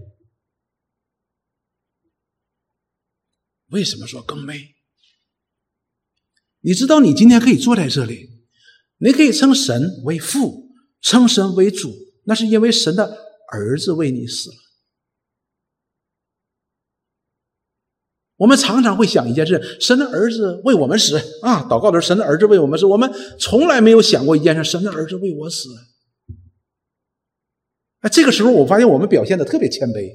[3.69, 4.75] 为什么说更美？
[6.59, 8.29] 你知道，你今天可以坐在这里，
[8.97, 10.67] 你可以称神为父，
[10.99, 11.93] 称神为主，
[12.25, 13.28] 那是因为神的。
[13.51, 14.55] 儿子为你死了。
[18.37, 21.61] 我们常常会想一件事：神的儿子为我们死啊！
[21.63, 22.85] 祷告的时候，神的儿子为我们死。
[22.85, 25.67] 我们从来没有想过一件事：神的儿子为我死。
[27.99, 30.09] 哎，这个时候我发现我们表现的特别谦卑，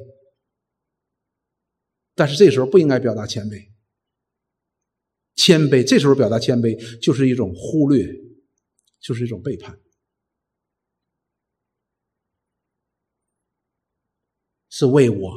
[2.14, 3.68] 但是这时候不应该表达谦卑。
[5.35, 8.07] 谦卑，这时候表达谦卑就是一种忽略，
[9.03, 9.78] 就是一种背叛。
[14.76, 15.32] 是为我，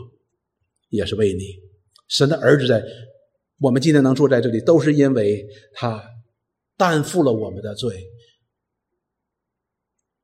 [0.90, 1.44] 也是为你。
[2.08, 2.84] 神的儿子在
[3.60, 6.04] 我们今天能坐在这里，都是因为他
[6.76, 8.04] 担负了我们的罪，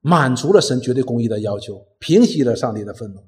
[0.01, 3.21] 满足了神绝对公义的要求，平息了上帝的愤怒，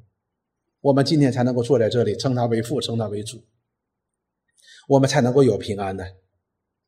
[0.82, 3.38] 我们今天才能够坐在这里，称他为父，称他为主，
[4.88, 6.04] 我们才能够有平安的。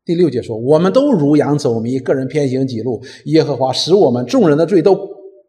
[0.05, 3.05] 第六节说：“我们都如羊走迷，个人偏行己路。
[3.25, 4.95] 耶和华使我们众人的罪都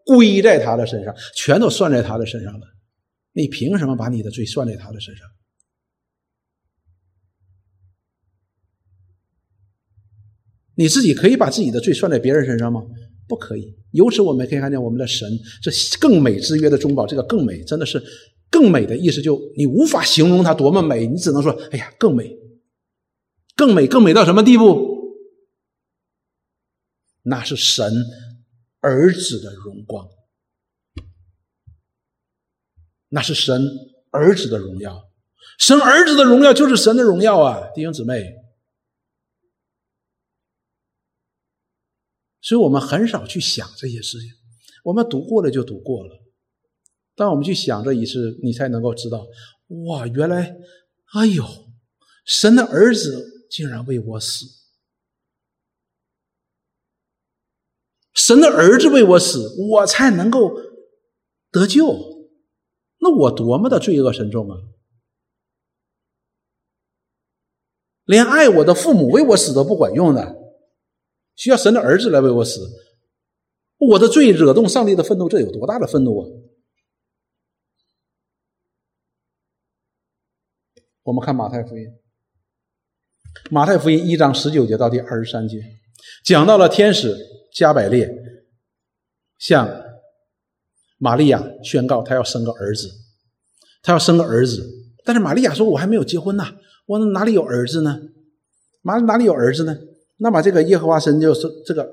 [0.04, 2.66] 归在他的身上，全都算在他的身上了。
[3.38, 5.24] 你凭什么把你的罪算在他的身上？
[10.74, 12.82] 你自己可以把自己的罪算在别人身上吗？
[13.28, 13.76] 不可以。
[13.92, 15.30] 由此我们可以看见，我们的神
[15.62, 15.70] 这
[16.00, 18.02] 更美之约的中保，这个更美，真的是
[18.50, 22.36] 更美的意思，就你无法形容它多么美，你只能说：哎呀，更美。”
[23.54, 25.14] 更美，更美到什么地步？
[27.22, 27.92] 那是神
[28.80, 30.08] 儿子的荣光，
[33.08, 33.68] 那是神
[34.10, 35.10] 儿子的荣耀。
[35.58, 38.34] 神儿子的荣耀就是神的荣耀啊，弟兄姊妹。
[42.40, 44.30] 所以我们很少去想这些事情，
[44.84, 46.18] 我们读过了就读过了。
[47.14, 49.26] 当我们去想这一次，你才能够知道，
[49.86, 50.56] 哇，原来，
[51.14, 51.44] 哎呦，
[52.24, 53.34] 神的儿子。
[53.50, 54.44] 竟然为我死！
[58.12, 60.52] 神的儿子为我死，我才能够
[61.50, 62.07] 得救。
[63.00, 64.58] 那我多么的罪恶深重啊！
[68.04, 70.36] 连爱我的父母为我死都不管用的，
[71.36, 72.60] 需要神的儿子来为我死。
[73.76, 76.26] 我的罪惹动上帝的愤怒，这有多大的愤怒啊！
[81.02, 81.86] 我们看马太福音。
[83.50, 85.62] 马太福音一章十九节到第二十三节，
[86.24, 87.16] 讲到了天使
[87.52, 88.10] 加百列
[89.38, 89.68] 向
[90.98, 92.90] 玛利亚宣告，他要生个儿子，
[93.82, 94.62] 他要生个儿子。
[95.04, 96.54] 但是玛利亚说：“我还没有结婚呐，
[96.86, 97.98] 我哪里有儿子呢？
[98.82, 99.78] 哪哪里有儿子呢？”
[100.18, 101.88] 那么这个耶和华神就是这个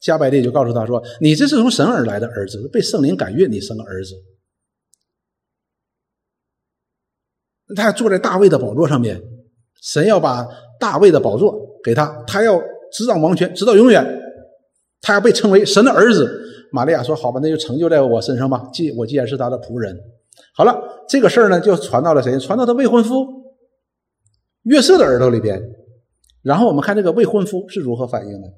[0.00, 4.14] 加百列就告诉他说：“你这是从神而来的儿子，被圣灵感孕，你生个儿子。”
[7.74, 9.20] 他坐在大卫的宝座上面，
[9.82, 10.46] 神要把。
[10.80, 12.58] 大卫的宝座给他，他要
[12.90, 14.02] 执掌王权，直到永远。
[15.02, 16.49] 他要被称为神的儿子。
[16.72, 18.68] 玛利亚说：“好吧，那就成就在我身上吧。
[18.72, 19.98] 既我既然是他的仆人，
[20.54, 20.76] 好了，
[21.08, 22.38] 这个事儿呢，就传到了谁？
[22.38, 23.26] 传到他未婚夫
[24.64, 25.60] 约瑟的耳朵里边。
[26.42, 28.48] 然后我们看这个未婚夫是如何反应的。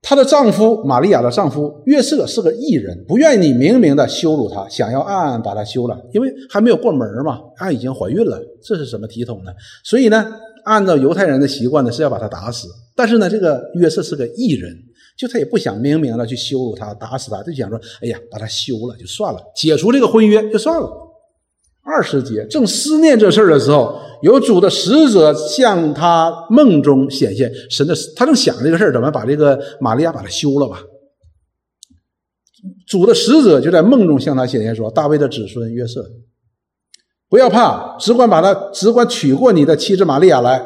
[0.00, 9.52] 她的丈夫玛利亚的丈夫约瑟是个异人，不愿意明明的羞辱她，想要暗暗把她休了，因为还没有过门嘛，她已经怀孕了，这是什么体统呢？
[9.84, 10.34] 所以呢？
[10.64, 12.68] 按照犹太人的习惯呢，是要把她打死。
[12.94, 14.76] 但是呢，这个约瑟是个异人，
[15.18, 20.88] 就他也不想明明的去羞辱他、打死他，就想说：“哎呀，把他休了就算了，解除这个婚约就算了。”
[21.82, 27.50] 二十节正思念这事儿的时候，有主的使者向他梦中显现。
[27.68, 30.82] 神的他正想这个事儿，怎么把这个玛利亚把他休了吧？
[32.86, 36.04] 主的使者就在梦中向他显现说：“大卫的子孙约瑟。”
[37.30, 40.64] 不要怕，只管把他，只管娶过你的妻子玛利亚来，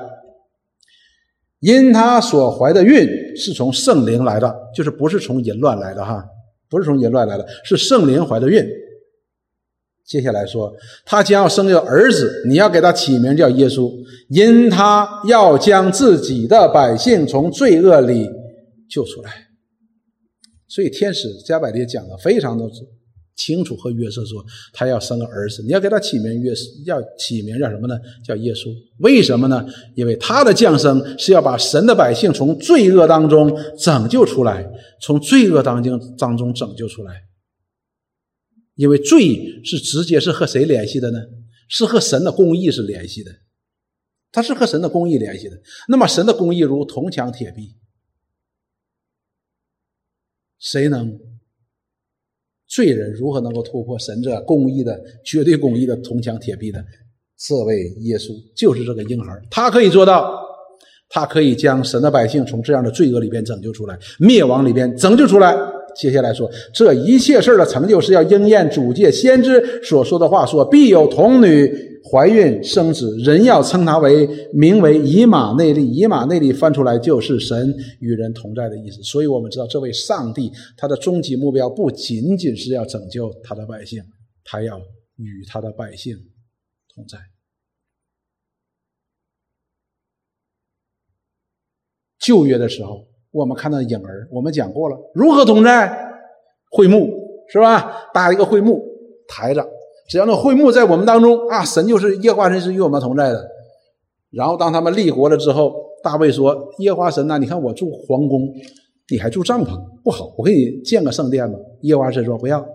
[1.62, 6.24] 因他所怀的孕是从圣灵来的，就是不是从淫乱来的哈，
[6.68, 8.66] 不是从淫乱来的，是圣灵怀的孕。
[10.04, 10.74] 接下来说，
[11.06, 13.88] 他将要生一个儿子，你要给他起名叫耶稣，
[14.28, 18.28] 因他要将自己的百姓从罪恶里
[18.90, 19.30] 救出来。
[20.66, 22.64] 所以天使加百列讲的非常的。
[23.34, 26.52] 清楚和约瑟说，他要生个儿子，你要给他起名约，
[26.84, 27.98] 要起名叫什么呢？
[28.24, 28.74] 叫耶稣。
[28.98, 29.66] 为什么呢？
[29.94, 34.70] 因为他的降生是要把神的百姓从罪恶当中拯救出来，
[35.00, 37.22] 从罪恶当中当中拯救出来。
[38.74, 41.18] 因为罪是直接是和谁联系的呢？
[41.68, 43.32] 是和神的公义是联系的，
[44.30, 45.58] 他是和神的公义联系的。
[45.88, 47.76] 那么神的公义如铜墙铁壁，
[50.58, 51.18] 谁能？
[52.72, 56.82] 罪人如何能够突破神这公义的绝对公义的铜墙铁壁的？
[57.36, 60.40] 这位耶稣就是这个婴孩，他可以做到，
[61.10, 65.54] 他可以将神的百姓从这样的罪恶里边拯救出来，灭亡里边拯救出来。
[65.96, 71.90] 接下来说，这一切事的成就是要应验主界先知所说的话，说必有童女。
[72.04, 75.88] 怀孕生子，人要称他为名为以马内利。
[75.88, 79.00] 以马内利翻出来就是神与人同在的意思。
[79.04, 84.02] 所以我们知道，这位上帝他的终极目标不仅仅是要拯救他的百姓，
[84.42, 84.80] 他要
[85.14, 86.16] 与他的百姓
[86.92, 87.16] 同在。
[92.18, 96.10] 旧约的时候，我们看到影儿，我们讲过了，如何同在？
[96.70, 97.10] 会幕
[97.50, 98.10] 是吧？
[98.14, 98.82] 搭一个会幕，
[99.26, 99.66] 抬着。
[100.08, 103.48] 只要那会幕在我们当中啊，神就是耶和华神是与我们同在的。
[104.30, 108.48] 然后当他们立国了之后，大卫说：“耶和华神呐，你看我住皇宫，
[109.10, 112.66] 你还住帐篷，不好，我给你建个圣殿吧。”耶和华神说：“不要，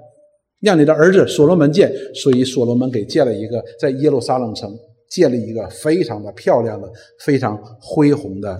[0.61, 4.71] 让你的儿子所罗门建。”所以所罗门给建了一个在耶路撒冷城
[5.09, 6.87] 建了一个非常的漂亮的、
[7.25, 8.59] 非常恢宏的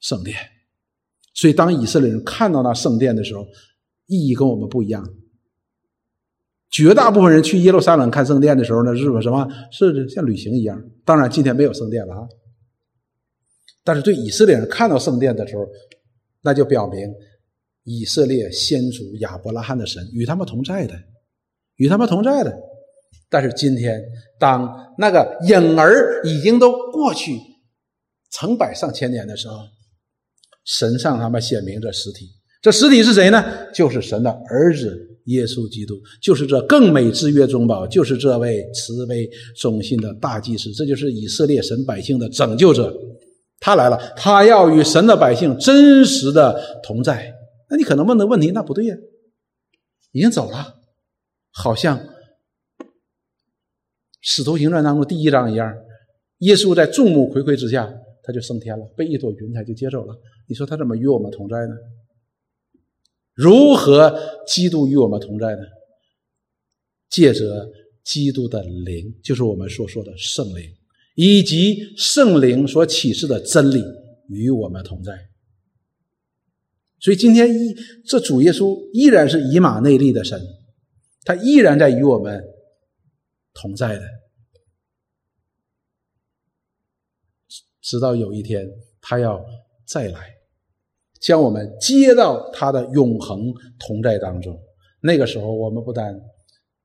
[0.00, 0.36] 圣殿。
[1.34, 3.46] 所以当以色列人看到那圣殿的时候，
[4.06, 5.08] 意义跟我们不一样。
[6.70, 9.46] 绝大部分人去耶路撒冷看圣殿的时候呢，是什么？
[9.70, 10.82] 是像旅行一样。
[11.04, 12.28] 当然，今天没有圣殿了啊。
[13.84, 15.66] 但是对以色列人看到圣殿的时候，
[16.40, 17.12] 那就表明
[17.84, 20.94] 以色列先祖亚伯拉罕的神与他们同在的，
[21.76, 22.56] 与他们同在的。
[23.28, 24.02] 但是今天，
[24.38, 27.38] 当那个影儿已经都过去
[28.30, 29.56] 成百上千年的时候，
[30.64, 32.28] 神向他们显明这实体。
[32.60, 33.44] 这实体是谁呢？
[33.74, 35.08] 就是神的儿子。
[35.26, 42.92] 耶稣基督就是这更美之约中宝，就是这位慈悲忠信的大祭司，这就是以色列神百姓的拯救者。
[43.60, 47.32] 他来了，他要与神的百姓真实的同在。
[47.70, 48.96] 那你可能问的问题，那不对呀，
[50.10, 50.74] 已经走了，
[51.52, 51.96] 好像
[54.20, 55.72] 《使徒行传》当中第一章一样，
[56.38, 57.88] 耶稣在众目睽睽之下，
[58.22, 60.16] 他就升天了，被一朵云彩就接走了。
[60.46, 61.74] 你说他怎么与我们同在呢？
[63.34, 65.62] 如何基督与我们同在呢？
[67.08, 67.70] 借着
[68.04, 70.72] 基督的灵，就是我们所说的圣灵，
[71.14, 73.82] 以及圣灵所启示的真理
[74.28, 75.12] 与我们同在。
[77.00, 77.74] 所以今天一
[78.06, 80.40] 这主耶稣依然是以马内利的神，
[81.24, 82.42] 他依然在与我们
[83.52, 84.04] 同在的，
[87.82, 88.66] 直到有一天
[89.00, 89.44] 他要
[89.86, 90.28] 再来。
[91.20, 94.60] 将我们接到他的永恒同在当中，
[95.02, 96.20] 那个时候，我们不但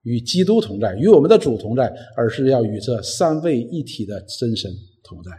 [0.04, 4.72] 与基督同在，与我们的主同在，而是要与这三位一体的真神
[5.04, 5.32] 同在，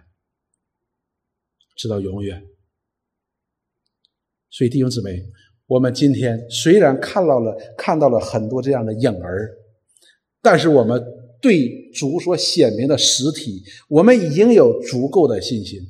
[1.76, 2.42] 直到永远。
[4.50, 5.22] 所以，弟兄姊妹，
[5.66, 9.48] 我们今天虽然看到了看到了很多这样的影儿，
[10.42, 11.00] 但是我们
[11.40, 15.80] 对主所显明的实体，我们已经有足够的信心，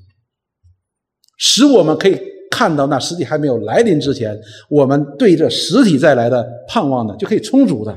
[1.37, 2.17] 使我们可以。
[2.51, 4.37] 看到那实体还没有来临之前，
[4.71, 7.97] 我们对这实体再来的盼望呢，就可以充足的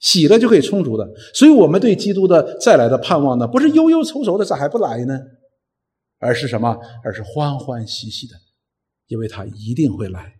[0.00, 1.06] 喜了，就可以充足的。
[1.34, 5.20] 所以，我们对基督的再来的盼望呢，不是忧忧愁愁的，咋还不来呢？
[6.18, 6.76] 而是什么？
[7.04, 8.34] 而是欢欢喜喜的，
[9.06, 10.39] 因为他一定会来。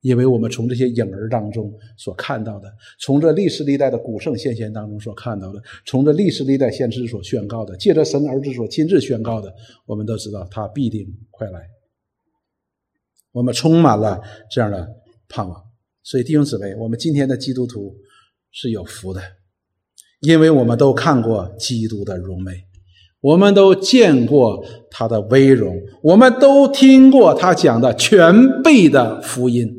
[0.00, 9.52] 因为我们从这些影儿当中所看到的，从这历史历代的古圣先贤当中所看到的，从这历史历代先知所宣告的，借着神儿子所亲自宣告的，
[9.86, 11.60] 我们都知道他必定快来。
[13.32, 14.20] 我们充满了
[14.50, 14.88] 这样的
[15.28, 15.62] 盼望，
[16.04, 17.94] 所以弟兄姊妹，我们今天的基督徒
[18.52, 19.20] 是有福的，
[20.20, 22.52] 因为我们都看过基督的荣美，
[23.20, 29.77] 我们都见过他的威荣，我们都听过他讲的全备的福音。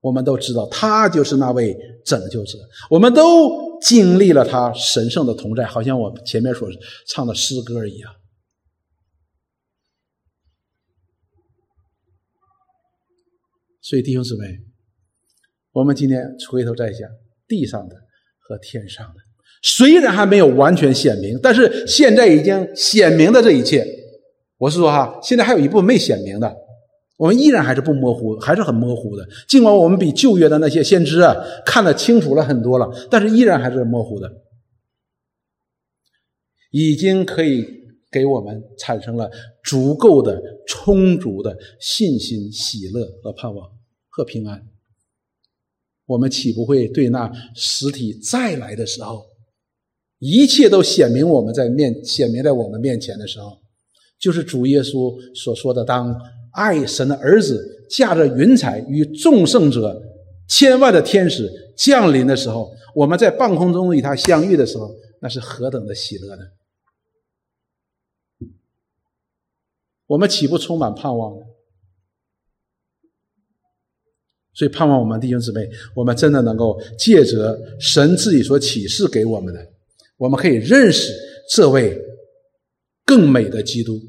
[0.00, 2.56] 我们都知道，他就是那位拯救者。
[2.88, 6.68] 我们都经历了他神圣的同在，好像我前面所
[7.08, 8.12] 唱的诗歌一样。
[13.80, 14.46] 所以，弟兄姊妹，
[15.72, 17.08] 我们今天回头再想，
[17.48, 17.96] 地上的
[18.38, 19.14] 和天上的，
[19.62, 23.84] 虽然还没有完全显明，但是现在已经显明的这一切，
[24.58, 26.67] 我是说哈，现在还有一部分没显明的。
[27.18, 29.28] 我们依然还是不模糊，还是很模糊的。
[29.48, 31.34] 尽管我们比旧约的那些先知啊
[31.66, 34.30] 看得清楚了很多了，但是依然还是模糊的。
[36.70, 37.66] 已经可以
[38.12, 39.28] 给我们产生了
[39.64, 43.68] 足够的、充足的信心、喜乐和盼望
[44.08, 44.68] 和平安。
[46.06, 49.26] 我们岂不会对那实体再来的时候，
[50.20, 53.58] 一切都显明我们在面显明在我们面前的时候，
[54.20, 56.14] 就是主耶稣所说的当。
[56.52, 60.02] 爱神的儿子驾着云彩与众圣者、
[60.48, 66.42] 千万的天使降临的时候，我们在半空中与他相遇的时候，那是何等的喜乐呢？
[70.06, 71.44] 我们岂不充满盼望呢？
[74.54, 79.70] 所以，盼望我们弟兄姊妹，我们真的能够借着神自己所启示给我们的，
[80.16, 81.12] 我们可以认识
[81.50, 81.96] 这位
[83.04, 84.00] 更美的基督，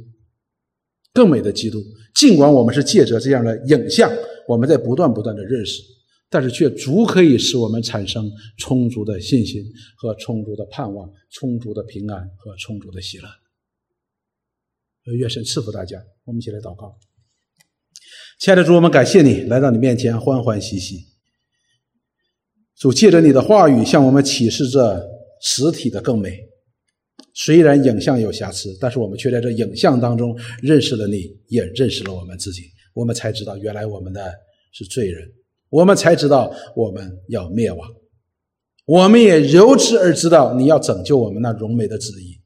[1.13, 1.79] 更美的基督。
[2.15, 4.11] 尽管我们是借着这样的影像，
[4.47, 5.81] 我们在不断不断的认识，
[6.29, 9.63] 但是却足可以使我们产生充足的信心
[9.97, 13.27] 和充足的盼望、充足的平安和充足的喜乐。
[15.17, 16.97] 愿神赐福大家，我们一起来祷告。
[18.39, 21.05] 亲爱的主，我们感谢你来到你面前，欢欢喜喜。
[22.77, 25.05] 主借着你的话语向我们启示着
[25.41, 26.48] 实体的更美。
[27.41, 32.63] 虽然影像有瑕疵，但是我们却在这影像当中认识了你，也认识了我们自己。
[32.93, 34.29] 我们才知道，原来我们的
[34.73, 35.25] 是罪人。
[35.69, 37.89] 我们才知道，我们要灭亡。
[38.85, 42.41] 我们也由此而知道，你要拯救我们那荣美的旨意。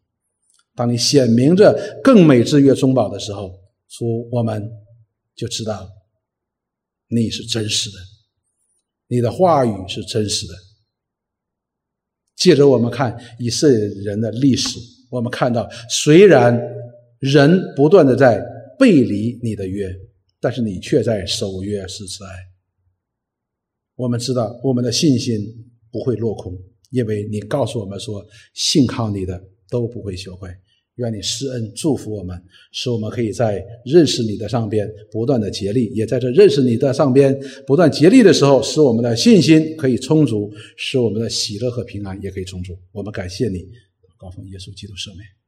[0.76, 3.50] 当你显明着更美之约中宝的时候，
[3.90, 4.70] 主，我们
[5.36, 5.90] 就知道
[7.08, 7.98] 你是真实的，
[9.08, 10.54] 你的话语是真实的。
[12.36, 14.80] 接着我们看以色列人的历史，
[15.10, 16.60] 我们看到，虽然
[17.20, 18.44] 人不断的在
[18.78, 19.88] 背离你的约，
[20.42, 22.32] 但是你却在守约施慈爱。
[23.96, 25.40] 我们知道，我们的信心
[25.92, 26.58] 不会落空，
[26.90, 30.50] 因为你告诉我们说，信靠你的都不会羞愧。
[30.98, 32.40] 愿你施恩祝福我们，
[32.72, 37.36] 使我们可以在认识你的上边不断的竭力，也在这认识你的上边
[37.66, 42.78] 不断竭力的时候，使我们的信心可以充足，使我们的喜乐和平安也可以充足。
[42.92, 43.68] 我们感谢你，
[44.18, 45.43] 高峰耶稣基督圣名，阿门。